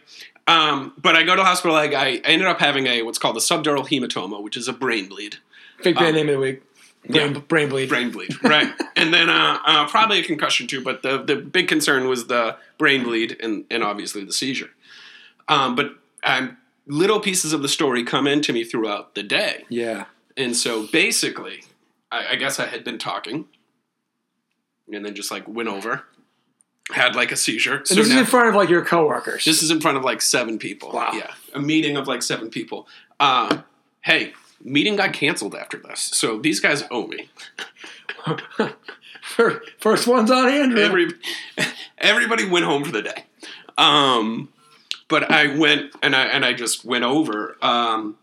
[0.47, 1.75] Um, but I go to the hospital.
[1.75, 4.73] Like I, I ended up having a what's called a subdural hematoma, which is a
[4.75, 5.37] brain bleed.
[5.83, 6.63] Fake band name of the week.
[7.09, 7.41] Brain, yeah.
[7.41, 7.89] brain bleed.
[7.89, 8.73] Brain bleed, right?
[8.97, 10.81] and then uh, uh, probably a concussion too.
[10.83, 14.71] But the the big concern was the brain bleed and and obviously the seizure.
[15.49, 20.05] Um, but um, little pieces of the story come into me throughout the day, Yeah.
[20.37, 21.65] and so basically,
[22.13, 23.47] I, I guess I had been talking,
[24.93, 26.05] and then just like went over,
[26.93, 27.79] had like a seizure.
[27.79, 29.45] And this is in front of like your coworkers.
[29.45, 30.93] This is in front of like seven people.
[30.93, 31.11] Wow.
[31.15, 31.33] Yeah.
[31.55, 32.87] A meeting of like seven people.
[33.19, 33.63] Uh,
[34.03, 34.33] hey,
[34.65, 36.01] meeting got canceled after this.
[36.01, 37.29] So these guys owe me.
[39.79, 40.81] First one's on Andrew.
[40.81, 41.09] Every,
[41.99, 43.25] everybody went home for the day.
[43.79, 44.49] Um,
[45.09, 47.57] but I went and I and I just went over.
[47.63, 48.17] Um,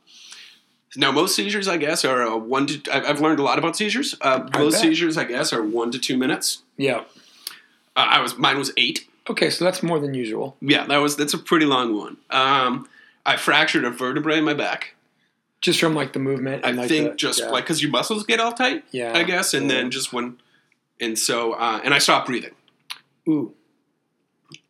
[0.96, 2.96] now most seizures, I guess, are one to.
[2.96, 4.16] I've I've learned a lot about seizures.
[4.22, 6.64] Uh, most seizures, I guess, are one to two minutes.
[6.78, 7.04] Yeah.
[7.96, 9.08] Uh, I was mine was eight.
[9.30, 10.58] Okay, so that's more than usual.
[10.62, 12.18] Yeah, that was that's a pretty long one.
[12.32, 12.90] Um,
[13.26, 14.96] I fractured a vertebrae in my back.
[15.62, 16.66] Just from like the movement.
[16.66, 17.50] I like, think the- just yeah.
[17.50, 19.12] like because your muscles get all tight, Yeah.
[19.16, 19.76] I guess, and Yeah.
[19.78, 20.38] then just when,
[21.02, 22.54] and so uh, and I stopped breathing.
[23.28, 23.54] Ooh.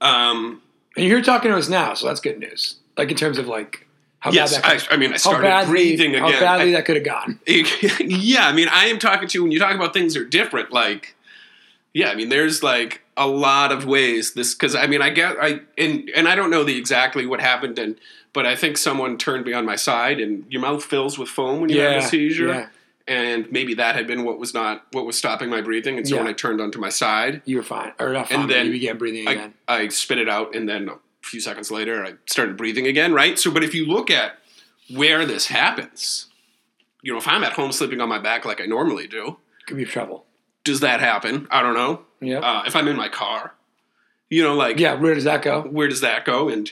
[0.01, 0.61] Um,
[0.97, 2.75] And you're talking to us now, so that's good news.
[2.97, 3.85] Like in terms of like
[4.19, 6.33] how yes, bad I, that I mean I how started badly, breathing again.
[6.33, 7.39] How badly I- that could have gone.
[7.47, 10.25] yeah, I mean, I am talking to you when you talk about things that are
[10.25, 10.71] different.
[10.73, 11.15] Like,
[11.93, 15.35] yeah, I mean, there's like a lot of ways this because I mean, I get
[15.39, 17.99] I and and I don't know the exactly what happened, and
[18.33, 21.59] but I think someone turned me on my side, and your mouth fills with foam
[21.59, 22.67] when you have a seizure, yeah.
[23.07, 26.17] and maybe that had been what was not what was stopping my breathing, and so
[26.17, 27.91] when I turned onto my side, You were fine.
[27.99, 29.53] Or not And fine, but then you began breathing I, again.
[29.67, 33.13] I spit it out, and then a few seconds later, I started breathing again.
[33.13, 33.37] Right.
[33.37, 34.37] So, but if you look at
[34.89, 36.27] where this happens,
[37.01, 39.75] you know, if I'm at home sleeping on my back like I normally do, Could
[39.75, 40.25] be trouble.
[40.69, 41.47] Does that happen?
[41.49, 42.03] I don't know.
[42.21, 42.39] Yeah.
[42.39, 43.53] Uh, if I'm in my car,
[44.29, 45.63] you know, like yeah, where does that go?
[45.63, 46.47] where does that go?
[46.47, 46.71] And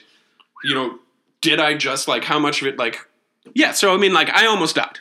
[0.63, 0.99] you know,
[1.41, 2.77] did I just like how much of it?
[2.77, 2.99] Like,
[3.55, 3.71] yeah.
[3.71, 4.99] So I mean, like I almost died.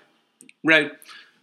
[0.65, 0.91] Right.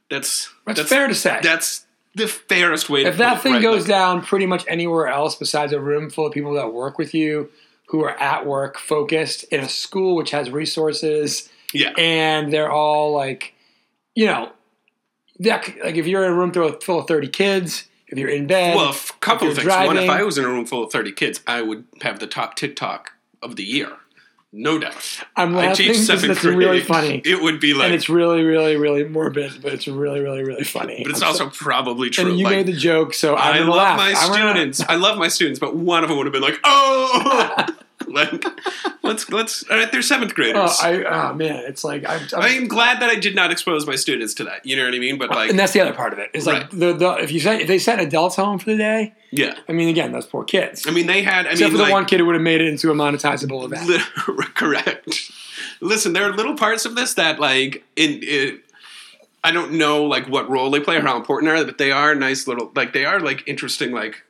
[0.10, 1.40] That's That's, fair to say.
[1.42, 1.86] That's
[2.16, 3.04] the fairest way.
[3.04, 3.62] to if that it, thing right?
[3.62, 6.98] goes Like, down pretty much anywhere else besides a room full of people that work
[6.98, 7.50] with you
[7.88, 11.92] who are at work focused in a school which has resources yeah.
[11.98, 13.54] and they're all like
[14.16, 14.52] you know
[15.44, 18.76] that like if you're in a room full of- 30 kids if you're in bed
[18.76, 19.68] Well, a couple of things.
[19.68, 22.28] One, if I was in a room full of 30 kids, I would have the
[22.28, 23.90] top TikTok of the year.
[24.56, 24.94] No doubt.
[25.36, 26.56] i'm laughing teach because grade.
[26.56, 30.20] really funny It would be like, and it's really really really morbid but it's really
[30.20, 32.30] really really funny but it's I'm also probably true.
[32.30, 34.84] and you like, made the joke so i'm I love laugh my I'm gonna- students.
[34.88, 37.66] I love my students, but one of them would have been like, "Oh,
[38.08, 38.44] like
[39.04, 40.78] let's let's." All right, they're seventh graders.
[40.82, 43.52] oh, I, oh man it's like I'm, I'm I am glad that I did not
[43.52, 44.66] expose my students to that.
[44.66, 45.18] You know what I mean?
[45.18, 46.32] But like, and that's the other part of it.
[46.34, 46.72] Is like Right.
[46.72, 49.58] the, the if you sent if they sent adults home for the day, yeah.
[49.68, 50.86] I mean again those poor kids.
[50.88, 51.46] I mean, they had.
[51.48, 52.94] I Except mean, for the like, one kid who would have made it into a
[52.94, 53.88] monetizable event.
[53.90, 55.32] Li- correct.
[55.82, 58.60] Listen, there are little parts of this that like in, in
[59.44, 61.92] I don't know like what role they play or how important they are, but they
[61.92, 64.24] are nice little like they are like interesting like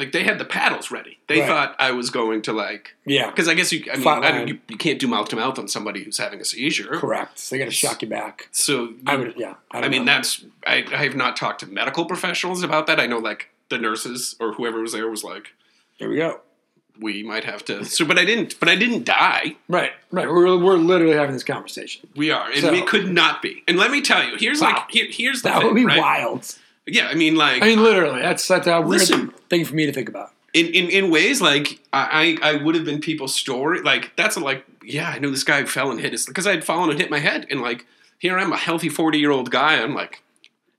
[0.00, 1.18] like they had the paddles ready.
[1.28, 1.46] They Right.
[1.48, 4.48] thought I was going to like Yeah, because I guess you I mean I don't,
[4.48, 6.88] you, you can't do mouth to mouth on somebody who's having a seizure.
[6.96, 7.38] correct.
[7.38, 8.48] So they got to shock you back.
[8.50, 9.54] So I would, yeah.
[9.70, 10.12] I, I mean know.
[10.12, 12.98] that's I, I have not talked to medical professionals about that.
[12.98, 15.52] I know like the nurses or whoever was there was like
[16.00, 16.40] there we go.
[16.98, 17.84] we might have to.
[17.84, 19.56] So but I didn't but I didn't die.
[19.68, 20.26] Right, right.
[20.26, 22.08] We're we're literally having this conversation.
[22.16, 23.62] We are, and So- we could not be.
[23.68, 24.72] And let me tell you, here's Wow.
[24.74, 25.98] like here, here's the That thing, would be right?
[25.98, 26.56] wild.
[26.86, 29.34] Yeah, I mean, like I mean, literally, that's that's weird Listen.
[29.50, 30.30] Thing for me to think about.
[30.54, 33.82] in, in in ways like I I would have been people's story.
[33.82, 36.64] Like that's like yeah, I know this guy fell and hit his because I had
[36.64, 37.86] fallen and hit my head, and like
[38.18, 39.80] here I'm a healthy forty year old guy.
[39.82, 40.22] I'm like,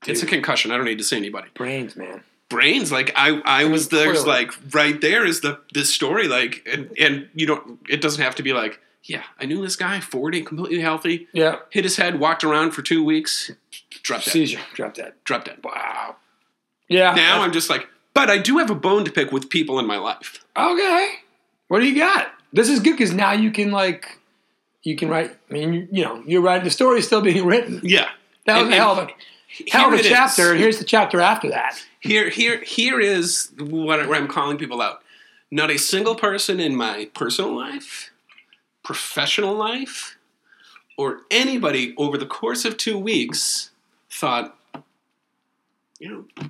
[0.08, 0.72] it's a concussion.
[0.72, 1.50] I don't need to see anybody.
[1.54, 2.24] Brains, man.
[2.50, 4.44] Brains, like I I was there's clearly.
[4.46, 8.36] like right there is the this story like and and you don't it doesn't have
[8.36, 12.20] to be like yeah I knew this guy forty completely healthy Yeah, hit his head
[12.20, 13.52] walked around for two weeks
[14.04, 15.14] dropped dead seizure, drop dead.
[15.24, 15.60] dropped dead.
[15.64, 16.18] Wow.
[16.90, 17.14] Yeah.
[17.14, 19.88] now I'm just like, but I do have a bone to pick with people in
[19.88, 20.44] my life.
[20.58, 21.14] Okay.
[21.68, 22.32] What do you got?
[22.54, 24.20] This is good because now you can like,
[24.84, 25.36] you can write.
[25.50, 26.66] I mean, you, you know, you're writing.
[26.66, 27.80] The story is still being written.
[27.84, 28.10] Yeah.
[28.46, 29.14] That was And- a hell of a
[29.72, 30.08] hell of a is.
[30.08, 31.82] chapter, and here's the chapter after that.
[32.00, 35.02] Here, here, here is what where I'm calling people out.
[35.52, 38.12] Not a single person in my personal life,
[38.84, 40.18] professional life,
[40.98, 43.72] or anybody over the course of two weeks
[44.10, 44.58] thought,
[46.00, 46.48] you know,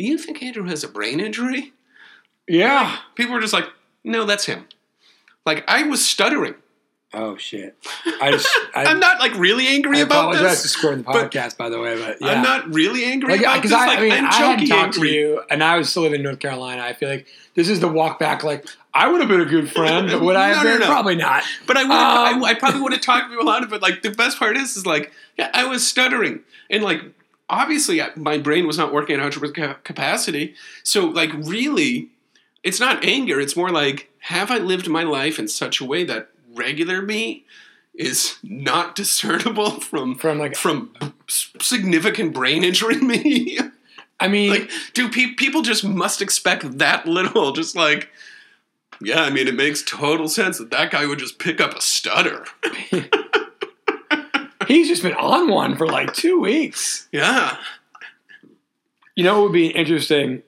[0.00, 1.74] do you think Andrew has a brain injury?
[2.48, 2.96] Yeah.
[3.16, 3.66] People were just like,
[4.02, 4.64] no, that's him.
[5.44, 6.54] Like I was stuttering.
[7.12, 7.76] Oh shit.
[8.22, 8.48] I just.
[8.74, 10.40] I, I'm not like really angry about this.
[10.40, 12.28] I apologize to score in the podcast, by the way, but yeah.
[12.28, 13.72] I'm not really angry Like, about this.
[13.72, 15.14] I, Like, I mean, I'm I hadn't talked to angry.
[15.16, 16.82] you, and I was still living in North Carolina.
[16.82, 18.42] I feel like this is the walk back.
[18.44, 20.80] Like, I would have been a good friend, but would I have No, no, been?
[20.80, 20.86] no.
[20.86, 21.42] Probably not.
[21.66, 23.82] But I would, Um, I, I probably would have talked people out of it.
[23.82, 27.02] Like the best part is, is like, yeah, I was stuttering, and like
[27.50, 30.54] obviously I- my brain was not working at 100 ca- capacity.
[30.82, 32.08] So like really,
[32.62, 33.40] it's not anger.
[33.40, 37.44] It's more like, have I lived my life in such a way that regular me
[37.94, 40.92] is not discernible from From like, from
[41.28, 43.58] s- significant brain injury me?
[44.20, 47.52] I mean, like, do pe- people just must expect that little?
[47.52, 48.08] Just like.
[49.02, 51.80] Yeah, I mean, it makes total sense that that guy would just pick up a
[51.80, 52.44] stutter.
[54.70, 57.08] he's just been on one for like two weeks.
[57.12, 57.56] Yeah.
[59.16, 60.42] You know what would be an interesting?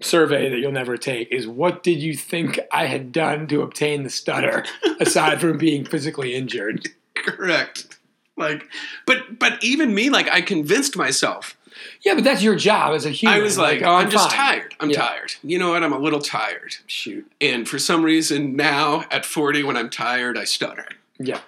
[0.00, 4.02] survey that you'll never take is what did you think I had done to obtain
[4.02, 4.64] the stutter
[5.00, 6.88] aside from being physically injured?
[7.14, 7.98] Correct.
[8.36, 8.64] Like,
[9.06, 11.56] but but even me, like, I convinced myself.
[12.04, 13.38] Yeah, but that's your job as a human.
[13.38, 14.36] I was like, oh, I'm, just fine.
[14.36, 14.74] tired.
[14.80, 15.02] I'm Yeah.
[15.02, 15.34] tired.
[15.44, 15.84] You know what?
[15.84, 16.74] I'm a little tired.
[16.88, 17.30] Shoot.
[17.40, 20.86] And for some reason now at 40 when I'm tired, I stutter.
[21.20, 21.40] Yeah.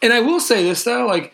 [0.00, 1.32] And I will say this though, like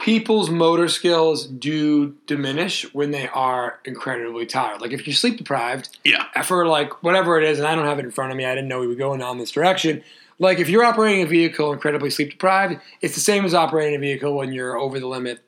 [0.00, 4.80] people's motor skills do diminish when they are incredibly tired.
[4.80, 6.26] Like if you're sleep deprived, Yeah.
[6.42, 8.54] for like whatever it is, and I don't have it in front of me, I
[8.54, 10.02] didn't know we were going down this direction.
[10.38, 13.98] Like if you're operating a vehicle incredibly sleep deprived, it's the same as operating a
[13.98, 15.40] vehicle when you're over the limit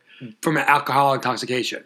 [0.43, 1.85] from an alcohol intoxication.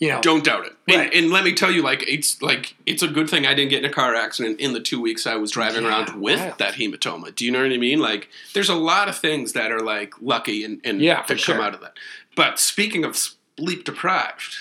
[0.00, 0.72] You know, Don't doubt it.
[0.88, 1.14] And, Right.
[1.14, 3.84] and let me tell you, like it's like it's a good thing I didn't get
[3.84, 6.74] in a car accident in the two weeks I was driving Yeah, around with that
[6.74, 7.34] hematoma.
[7.34, 8.00] Do you know what I mean?
[8.00, 11.36] Like there's a lot of things that are like lucky and, and Yeah, that come
[11.38, 11.62] sure.
[11.62, 11.98] out of that.
[12.34, 13.14] But speaking of
[13.58, 14.54] sleep deprived,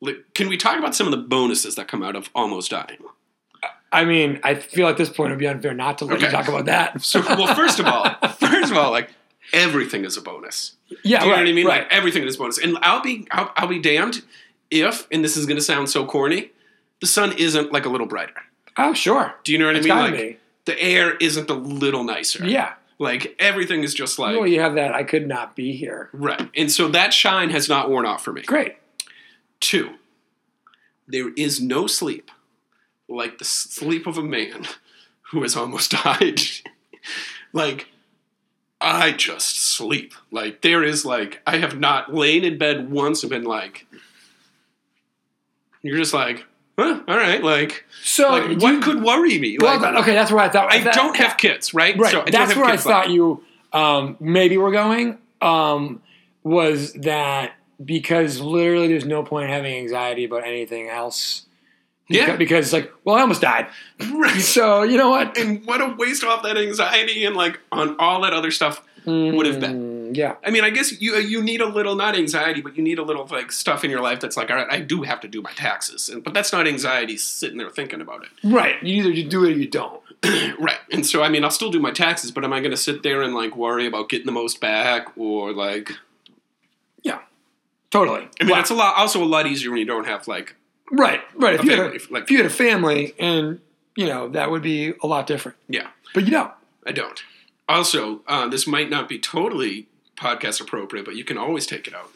[0.00, 2.98] like, can we talk about some of the bonuses that come out of almost dying?
[3.92, 6.46] I mean, I feel at this point it'd be unfair not to let you talk
[6.46, 7.02] about that.
[7.02, 8.08] So, well, first of all,
[8.38, 9.10] first of all, like
[9.52, 10.76] everything is a bonus.
[11.02, 11.66] yeah, Do you right, know what I mean?
[11.66, 11.82] Right.
[11.82, 12.58] Like everything is bonus.
[12.58, 14.22] And I'll be I'll, I'll be damned
[14.70, 16.50] if, and this is going to sound so corny,
[17.00, 18.34] the sun isn't like a little brighter.
[18.76, 19.34] oh, sure.
[19.44, 20.12] Do you know what It's I mean?
[20.12, 20.38] Like be.
[20.66, 22.44] the air isn't a little nicer.
[22.46, 22.74] Yeah.
[22.98, 24.94] Like everything is just like well, you have that.
[24.94, 26.10] I could not be here.
[26.12, 26.48] right.
[26.54, 28.42] And so that shine has not worn off for me.
[28.42, 28.76] Great.
[29.60, 29.94] Two,
[31.08, 32.30] there is no sleep
[33.08, 34.66] like the sleep of a man
[35.32, 36.40] who has almost died.
[37.52, 37.88] like
[38.82, 40.14] I just sleep.
[40.30, 43.86] Like there is like I have not lain in bed once and been like
[45.82, 46.44] you're just like,
[46.78, 49.58] huh, all right, like So, like what you- could worry me?
[49.60, 50.72] well, Like, okay, that's where I thought.
[50.72, 51.96] I that- don't have kids, right?
[51.98, 52.10] Right.
[52.10, 55.18] So I That's where I thought you um, maybe were going.
[55.40, 56.02] Um,
[56.42, 57.52] was that
[57.84, 61.46] because literally there's no point in having anxiety about anything else.
[62.08, 62.34] Yeah.
[62.36, 63.68] Because it's like, well, I almost died.
[64.12, 64.40] Right.
[64.40, 65.38] So you know what?
[65.38, 69.46] And what a waste off that anxiety and like on all that other stuff would
[69.46, 69.99] have been.
[70.12, 70.36] Yeah.
[70.44, 73.02] I mean, I guess you you need a little not anxiety, but you need a
[73.02, 75.40] little like stuff in your life that's like, all right, I do have to do
[75.42, 78.28] my taxes, and, but that's not anxiety sitting there thinking about it.
[78.44, 78.82] Right.
[78.82, 80.02] You either you do it or you don't.
[80.60, 80.78] right?
[80.92, 83.02] And so, I mean, I'll still do my taxes, but am I going to sit
[83.02, 85.92] there and like worry about getting the most back or like?
[87.02, 87.20] Yeah.
[87.90, 88.28] Totally.
[88.40, 88.60] I mean, Wow.
[88.60, 90.54] it's a lot also a lot easier when you don't have like
[90.90, 91.20] right.
[91.34, 91.54] Right.
[91.54, 93.60] If you, had a, like- if you had a family, and
[93.96, 95.56] you know that would be a lot different.
[95.68, 96.52] yeah, But you don't.
[96.86, 97.22] I don't.
[97.68, 99.86] Also, uh, this might not be totally
[100.20, 102.10] podcast appropriate, but you can always take it out.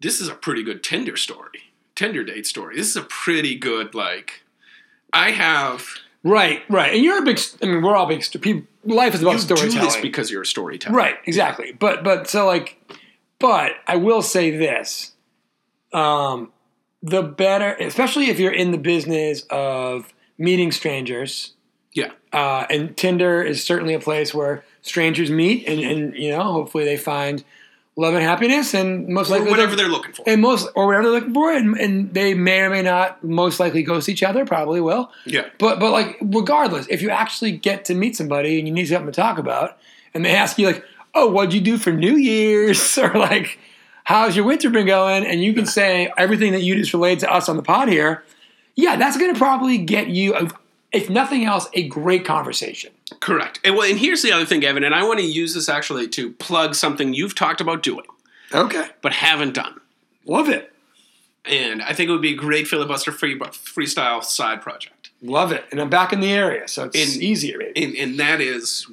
[0.00, 2.76] This is a pretty good Tinder story, Tinder date story.
[2.76, 4.42] This is a pretty good like.
[5.12, 5.86] I have
[6.24, 6.62] Right.
[6.68, 6.94] Right.
[6.94, 7.38] And you're a big.
[7.62, 8.24] I mean, we're all big.
[8.40, 9.84] People, life is about you do storytelling.
[9.84, 11.72] this because you're a storyteller, Right, exactly.
[11.72, 12.78] But but so like
[13.38, 15.12] but I will say this.
[15.92, 16.52] Um
[17.02, 21.54] the better especially if you're in the business of meeting strangers.
[21.92, 22.12] Yeah.
[22.32, 26.84] Uh, and Tinder is certainly a place where strangers meet and, and you know, hopefully
[26.84, 27.42] they find
[27.94, 30.24] love and happiness and most Or likely whatever they'll- they're looking for.
[30.26, 33.60] and most or whatever they're looking for and, and they may or may not most
[33.60, 35.10] likely ghost each other, probably will.
[35.26, 38.86] Yeah, But but like regardless, if you actually get to meet somebody and you need
[38.86, 39.76] something to talk about,
[40.14, 40.82] and they ask you like,
[41.14, 43.58] "Oh, what'd you do for New Year's?" or like,
[44.04, 47.30] "How's your winter been going?" and you can say everything that you just relayed to
[47.32, 48.24] us on the pod here,
[48.74, 50.34] yeah, that's going to probably get you,
[50.92, 52.92] if nothing else, a great conversation.
[53.20, 53.60] correct.
[53.64, 56.08] And well, and here's the other thing, Evan, and I want to use this actually
[56.08, 58.04] to plug something you've talked about doing
[58.54, 59.80] Okay, but haven't done.
[60.26, 60.72] love it,
[61.44, 65.10] And I think it would be a great filibuster free freestyle side project.
[65.22, 67.58] love it, and I'm back in the area, so it's In- easier.
[67.58, 67.82] Maybe.
[67.84, 68.86] And and that is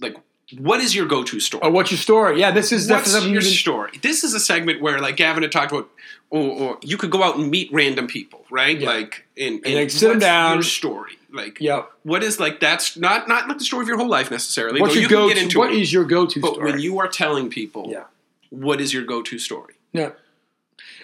[0.00, 0.16] like
[0.58, 1.62] what is your go-to story?
[1.64, 2.38] oh, what's your story?
[2.38, 3.92] Yeah, this is What's definitely your you've been- story?
[4.02, 5.88] This is a segment where, like Gavin had talked about,
[6.32, 8.78] or, or you could go out and meet random people, right?
[8.78, 8.88] Yeah.
[8.88, 10.54] Like, and, And, like, sit 'em what's down.
[10.56, 11.90] Your story, like, Yep.
[12.04, 14.80] what is like that's not not like the story of your whole life necessarily.
[14.80, 15.28] What's your you go?
[15.28, 15.80] can get into What it.
[15.80, 16.72] is your go-to but story?
[16.72, 18.04] when you are telling people, yeah.
[18.50, 19.74] what is your go-to story?
[19.92, 20.10] Yeah.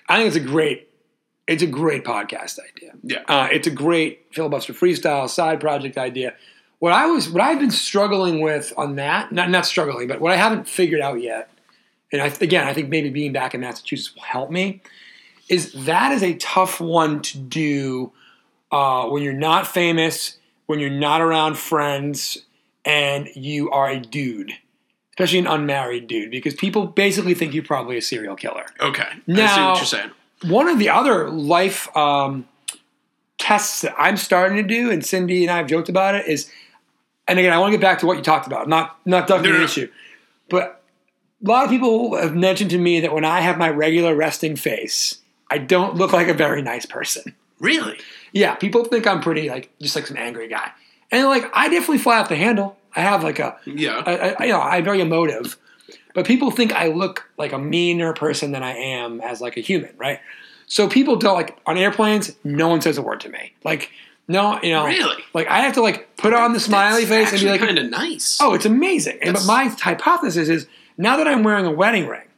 [0.08, 0.88] I think it's a great,
[1.46, 2.92] it's a great podcast idea.
[3.02, 3.22] Yeah.
[3.28, 6.34] Uh, it's a great filibuster freestyle side project idea.
[6.78, 10.32] What I was, what I've been struggling with on that, not not struggling, but what
[10.32, 11.50] I haven't figured out yet,
[12.12, 14.80] and I, again, I think maybe being back in Massachusetts will help me,
[15.49, 18.12] is that is a tough one to do
[18.70, 20.36] uh, when you're not famous,
[20.66, 22.38] when you're not around friends,
[22.84, 24.53] and you are a dude,
[25.11, 29.14] especially an unmarried dude, because people basically think you're probably a serial killer Okay, I
[29.14, 30.11] see Now- what you're saying.
[30.46, 32.46] one of the other life um,
[33.38, 36.51] tests that I'm starting to do, and Cindy and I have joked about it, is,
[37.26, 39.44] and again, I want to get back to what you talked about, not not ducking
[39.44, 39.64] No, no, the no.
[39.64, 39.88] issue,
[40.51, 40.82] but
[41.44, 44.57] a lot of people have mentioned to me that when I have my regular resting
[44.57, 45.18] face,
[45.51, 47.34] I don't look like a very nice person.
[47.61, 47.99] Really?
[48.32, 50.70] Yeah, people think I'm pretty like just like some angry guy,
[51.11, 52.76] and like I definitely fly off the handle.
[52.94, 54.03] I have like a, Yeah.
[54.05, 55.57] I, I, you know, I'm very emotive,
[56.14, 59.61] but people think I look like a meaner person than I am as like a
[59.61, 60.20] human, right?
[60.66, 62.34] So people don't like on airplanes.
[62.44, 63.55] No one says a word to me.
[63.64, 63.90] Like
[64.28, 65.22] no, you know, Really?
[65.32, 67.88] Like I have to like put on the smiley face and be like, kind of
[67.88, 68.38] nice.
[68.40, 69.18] oh, it's amazing.
[69.22, 70.66] And, but my hypothesis is
[70.99, 72.28] now that I'm wearing a wedding ring,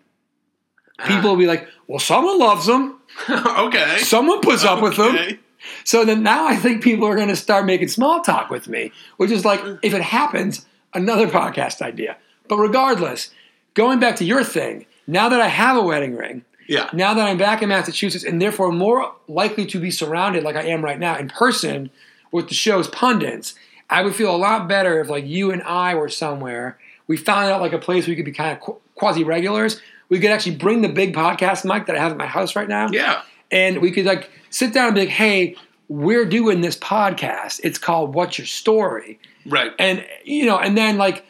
[1.06, 2.99] people will be like, well, someone loves them,
[3.30, 3.98] okay.
[3.98, 5.38] someone puts up with them.
[5.84, 8.92] So then now I think people are going to start making small talk with me,
[9.18, 12.16] which is like, if it happens, another podcast idea.
[12.48, 13.30] But regardless,
[13.74, 16.88] going back to your thing, now that I have a wedding ring, Yeah.
[16.92, 20.62] now that I'm back in Massachusetts and therefore more likely to be surrounded like I
[20.64, 21.90] am right now in person
[22.32, 23.54] with the show's pundits,
[23.90, 26.78] I would feel a lot better if like you and I were somewhere.
[27.06, 29.80] We found out like a place where we could be kind of quasi regulars.
[30.10, 32.68] We could actually bring the big podcast mic that I have at my house right
[32.68, 33.22] now Yeah.
[33.50, 35.56] and we could like sit down and be like, "Hey,
[35.88, 37.60] we're doing this podcast.
[37.64, 39.72] It's called What's Your Story?" Right.
[39.78, 41.24] And you know, and then like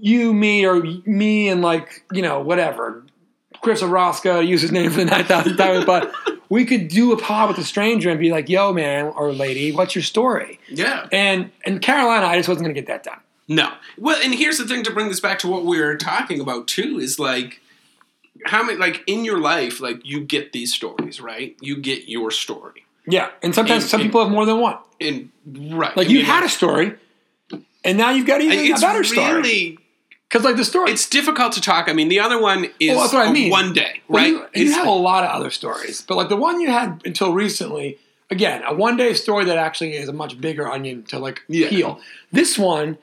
[0.00, 3.04] you, me, or me, and like you know, whatever,
[3.60, 6.12] Chris Orozco, to use his name for the nine thousand times, but
[6.48, 9.70] we could do a pod with a stranger and be like, "Yo, man or lady,
[9.72, 11.06] what's your story?" yeah.
[11.12, 13.20] And and Carolina, I just wasn't gonna get that done.
[13.48, 13.70] No.
[13.98, 16.66] Well, and here's the thing to bring this back to what we were talking about
[16.68, 17.60] too is like
[18.44, 21.56] how many like in your life like you get these stories, right?
[21.60, 22.84] You get your story.
[23.06, 24.78] Yeah, and sometimes And- some and- people have more than one.
[25.00, 25.96] And right.
[25.96, 26.94] Like I you mean, had a story,
[27.84, 29.32] and now you've got even a better story.
[29.34, 29.78] really
[30.28, 31.88] Because like the story, it's difficult to talk.
[31.88, 33.50] I mean, the other one is Well, I mean.
[33.50, 34.28] one day, Well, right?
[34.32, 37.02] you, you It's- have a lot of other stories, but like the one you had
[37.04, 37.98] until recently,
[38.30, 41.68] again, a one day story that actually is a much bigger onion to like Yeah.
[41.68, 42.00] peel.
[42.30, 42.96] This one,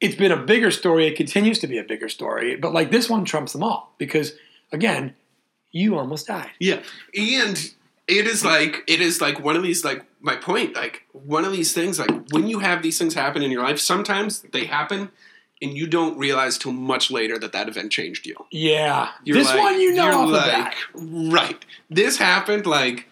[0.00, 1.06] it's been a bigger story.
[1.06, 4.32] It continues to be a bigger story, but like this one trumps them all because,
[4.72, 5.14] again,
[5.72, 6.50] you almost died.
[6.58, 6.82] Yeah,
[7.14, 7.56] and
[8.08, 11.52] it is like it is like one of these like my point like one of
[11.52, 15.10] these things like when you have these things happen in your life, sometimes they happen
[15.62, 18.34] and you don't realize till much later that that event changed you.
[18.50, 20.74] Yeah, You're this like- one you know off the like, bat.
[20.94, 21.64] right?
[21.90, 23.06] This happened like.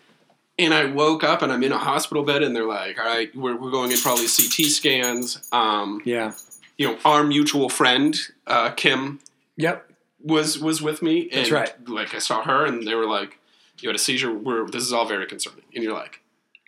[0.61, 3.33] And I woke up and I'm in a hospital bed, and they're like, "All right,
[3.37, 6.33] we're, we're going in these CT scans." Um, Yeah.
[6.77, 9.21] you know, our mutual friend uh, Kim
[9.57, 9.88] Yep.
[10.29, 11.89] Was was with me, and That's right.
[11.89, 13.39] like I saw her, and they were like,
[13.81, 14.33] "You had a seizure.
[14.33, 16.21] We're this is all very concerning." And you're like,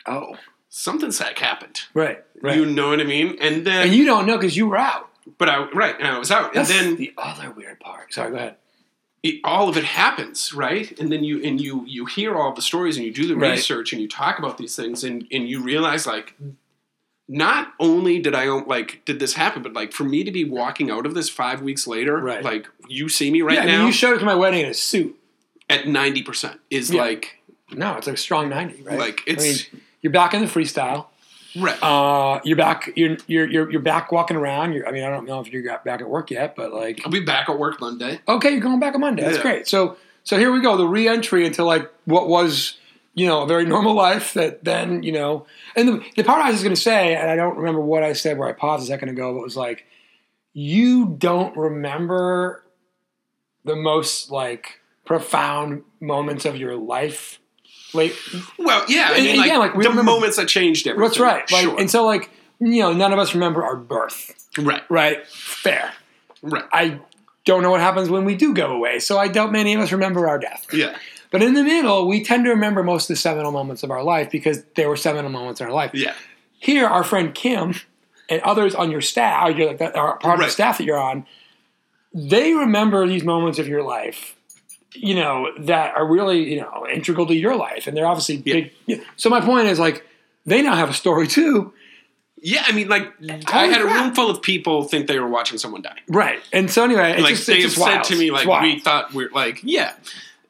[0.06, 0.36] Oh.
[0.68, 2.22] "Something sick happened." Right.
[2.40, 2.56] Right.
[2.56, 3.36] You know what I mean?
[3.40, 5.08] And then, and you don't know because you were out.
[5.38, 8.12] but I right, and I was out, That's and then the other weird part.
[8.14, 8.56] Sorry, go ahead.
[9.22, 10.98] it, all of it happens, right?
[10.98, 13.50] And then you and you you hear all the stories, and you do the Right.
[13.52, 16.34] research, and you talk about these things, and and you realize like.
[17.32, 20.90] Not only did I like did this happen, but like for me to be walking
[20.90, 22.42] out of this five weeks later, Right.
[22.42, 24.60] like you see me right yeah, I mean, now you showed up to my wedding
[24.64, 25.16] in a suit.
[25.68, 27.02] at ninety percent is Yeah.
[27.02, 27.36] like
[27.72, 28.98] No, it's like a strong ninety, right?
[28.98, 31.06] Like, I it's- mean, you're back in the freestyle.
[31.56, 31.80] right.
[31.82, 32.90] Uh, you're back.
[32.96, 34.72] You're you're you're, you're back walking around.
[34.72, 37.12] You're, I mean, I don't know if you're back at work yet, but like, I'll
[37.12, 38.18] be back at work Monday.
[38.26, 39.22] okay, you're going back on Monday.
[39.22, 39.42] That's Yeah.
[39.42, 39.68] great.
[39.68, 40.76] So so here we go.
[40.76, 42.76] The re-entry into like what was
[43.20, 45.46] you know a very normal life that then you know.
[45.76, 48.12] And the, the part I was going to say, and I don't remember what I
[48.14, 49.84] said where I paused a second ago, but it was like,
[50.52, 52.64] you don't remember
[53.64, 57.38] the most like profound moments of your life.
[57.92, 58.14] Like,
[58.58, 61.08] Well, yeah, I mean, and like, again, like, we the remember- moments that changed everything.
[61.08, 61.50] That's right.
[61.50, 61.78] Like, sure.
[61.80, 65.26] And so, like, you know, none of us remember our birth, right, right?
[65.26, 65.92] Fair.
[66.42, 66.64] right.
[66.72, 67.00] I
[67.44, 69.90] don't know what happens when we do go away, so I doubt many of us
[69.92, 70.66] remember our death.
[70.72, 70.96] Yeah,
[71.30, 74.02] But in the middle, we tend to remember most of the seminal moments of our
[74.02, 75.92] life because there were seminal moments in our life.
[75.94, 76.14] yeah,
[76.58, 77.74] Here, our friend Kim
[78.28, 80.98] and others on your staff, you're like that are part of the staff that you're
[80.98, 81.26] on,
[82.12, 84.34] they remember these moments of your life,
[84.92, 87.86] you know, that are really, you know, integral to your life.
[87.86, 88.72] And they're obviously big.
[89.16, 90.04] So my point is like,
[90.46, 91.72] they now have a story too.
[92.42, 92.64] yeah.
[92.66, 93.12] I mean, like,
[93.52, 95.98] I had a room full of people think they were watching someone die.
[96.08, 96.40] Right.
[96.52, 98.04] And so anyway, it's like just, they have just said wild.
[98.04, 99.94] to me, like, we thought we're like, yeah.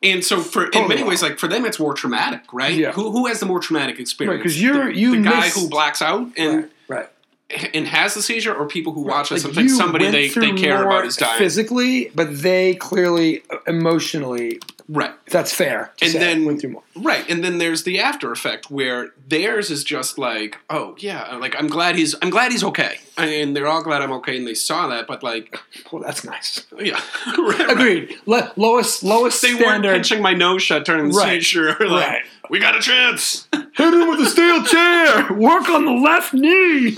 [0.02, 2.74] And so, for in Totally many ways, like for them, it's more traumatic, right?
[2.74, 2.92] Yeah.
[2.92, 4.38] Who who has the more traumatic experience?
[4.38, 7.06] Right, 'cause you're- the, you the guy miss- who blacks out and right.
[7.52, 7.70] right.
[7.74, 9.44] and has the seizure, or people who watch it.
[9.44, 14.60] Like, you somebody they, they care about is dying, physically, but they clearly uh, emotionally.
[14.90, 15.12] Right?
[15.30, 15.92] That's fair.
[16.02, 16.82] And then- went through more.
[16.96, 21.54] Right, and then there's the after effect where theirs is just like, oh yeah, like
[21.58, 24.52] I'm glad he's I'm glad he's okay, and they're all glad I'm okay, and they
[24.54, 25.58] saw that, but like,
[25.90, 26.66] Well, that's nice.
[26.78, 27.70] yeah, right, right.
[27.70, 28.14] Agreed.
[28.26, 29.92] Le- lowest lowest They weren't standard.
[29.94, 31.68] pinching my nose shut during the Right, seizure.
[31.80, 32.22] Like, right.
[32.50, 35.32] we got a chance, Hit him with a steel chair.
[35.32, 36.94] Work on the left knee.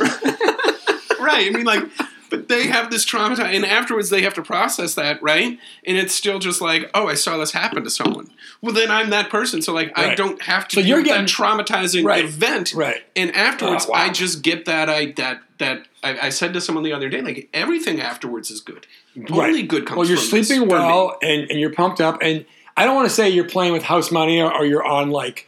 [1.20, 1.46] right?
[1.46, 1.84] I mean, like,
[2.32, 5.56] but they have this trauma, and afterwards they have to process that, right?
[5.86, 8.30] And it's still just like, oh, I saw this happen to someone.
[8.60, 10.76] Well, then I'm that person, so like I don't have to.
[10.76, 12.24] So you're getting- that traumatizing Right.
[12.24, 13.04] event, Right.
[13.14, 13.98] And afterwards, Oh, wow.
[13.98, 17.20] I just get that I that that I, I said to someone the other day,
[17.20, 18.86] like everything afterwards is good.
[19.30, 19.98] Only good comes.
[19.98, 22.18] Well, you're sleeping well and, and you're pumped up.
[22.22, 25.10] And I don't want to say you're playing with house money or, or you're on
[25.10, 25.46] like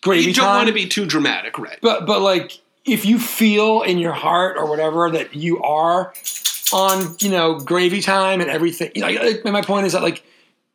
[0.00, 0.56] gravy You don't time.
[0.56, 1.78] want to be too dramatic, right?
[1.82, 2.60] but but like
[2.90, 6.12] if you feel in your heart or whatever that you are
[6.72, 8.90] on you know gravy time and everything.
[8.94, 10.22] You know, like, my point is that like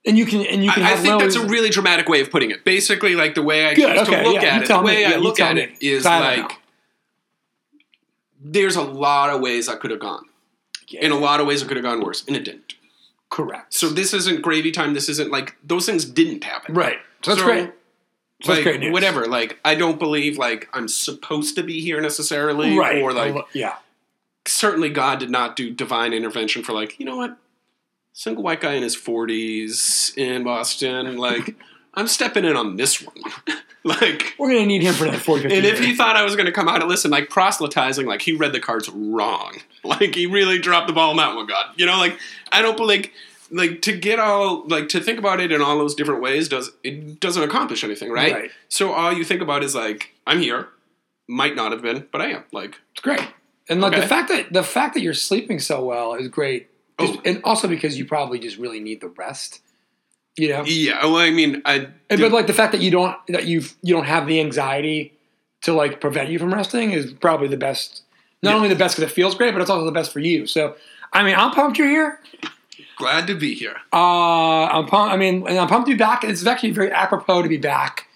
[0.06, 2.30] and you can and you can I, I think that's a really dramatic way of
[2.32, 2.64] putting it.
[2.66, 4.88] Basically, like the way I Good, okay, to look yeah, at it, the tell me,
[4.88, 5.62] way yeah, I look at me.
[5.64, 6.52] it is like
[8.40, 10.26] there's a lot of ways I could have gone.
[10.92, 12.76] In a lot of ways, it could have gone worse, and it didn't.
[13.30, 13.74] correct.
[13.74, 14.94] So this isn't gravy time.
[14.94, 16.76] This isn't like those things didn't happen.
[16.76, 16.98] right.
[17.24, 17.72] So that's So, great.
[18.48, 19.26] Like whatever.
[19.26, 23.02] Like I don't believe like I'm supposed to be here necessarily, Right.
[23.02, 23.76] or like oh, yeah.
[24.46, 27.38] certainly God did not do divine intervention for like you know what
[28.14, 31.18] single white guy in his 40s in Boston.
[31.18, 31.56] Like
[31.94, 33.16] I'm stepping in on this one.
[33.84, 36.36] like We're gonna need him for another 40, 50 And if he thought I was
[36.36, 39.58] going to come out and listen, like proselytizing, like he read the cards wrong.
[39.84, 41.68] Like he really dropped the ball on that one, God.
[41.76, 42.18] You know, like
[42.52, 43.14] I don't believe, like
[43.50, 47.20] to get all, like to think about it in all those different ways does it
[47.20, 48.34] doesn't accomplish anything, right?
[48.34, 48.52] Right.
[48.70, 50.70] So all you think about is like I'm here,
[51.28, 52.44] might not have been, but I am.
[52.52, 53.22] Like It's great.
[53.70, 54.02] And like Okay.
[54.02, 56.70] the fact that the fact that you're sleeping so well is great.
[57.00, 57.08] Oh.
[57.08, 57.22] Just- Oh.
[57.26, 59.62] and also because you probably just really need the rest.
[60.38, 60.64] You know?
[60.66, 63.62] yeah, well, I mean, I And, but like the fact that you don't that you
[63.82, 65.14] you don't have the anxiety
[65.62, 68.02] to like prevent you from resting is probably the best.
[68.44, 68.56] Not Yeah.
[68.58, 70.46] only the best because it feels great, but it's also the best for you.
[70.46, 70.76] So,
[71.14, 72.20] I mean, I'm pumped you're here.
[72.96, 73.76] Glad to be here.
[73.94, 75.14] Uh, I'm pumped.
[75.14, 76.24] I mean, and I'm pumped to be back.
[76.24, 78.08] It's actually very apropos to be back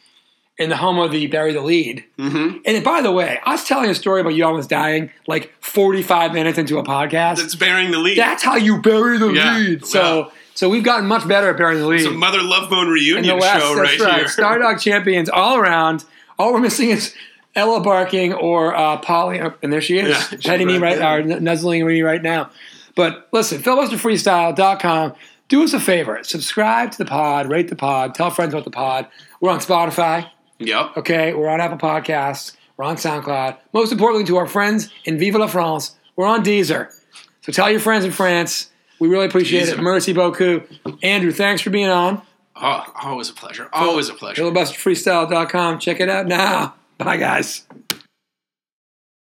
[0.59, 2.03] in the home of the bury the lead.
[2.17, 2.57] Mm-hmm.
[2.65, 6.33] And by the way, I was telling a story about you almost dying like 45
[6.33, 7.37] minutes into a podcast.
[7.37, 8.17] That's bearing the lead.
[8.17, 9.85] That's how you bury the Yeah, lead.
[9.85, 12.01] So, so we've gotten much better at burying the lead.
[12.01, 13.61] it's a Mother Love Bone reunion West.
[13.65, 14.15] show right, right.
[14.19, 14.25] here.
[14.25, 16.03] Stardog champions all around.
[16.37, 17.15] All we're missing is
[17.55, 21.25] Ella barking or uh, Polly, oh, and there she is, Yeah, petting me right right,
[21.25, 22.51] or nuzzling me right now.
[22.95, 25.13] But listen, filibusterfreestyle.com.
[25.47, 28.71] Do us a favor, subscribe to the pod, rate the pod, tell friends about the
[28.71, 29.07] pod.
[29.41, 30.29] We're on Spotify.
[30.59, 30.97] Yep.
[30.97, 32.55] Okay, we're on Apple Podcasts.
[32.77, 33.57] We're on SoundCloud.
[33.73, 36.93] Most importantly, to our friends in Viva la France, we're on Deezer.
[37.41, 38.69] So tell your friends in France.
[38.99, 39.77] We really appreciate it.
[39.77, 39.83] Deezer.
[39.83, 40.69] Merci beaucoup.
[41.01, 42.21] Andrew, thanks for being on.
[42.55, 43.69] Oh, always a pleasure.
[43.73, 44.43] Always a pleasure.
[44.43, 45.79] filibusterfreestyle.com.
[45.79, 46.75] Check it out now.
[46.97, 47.65] Bye, guys.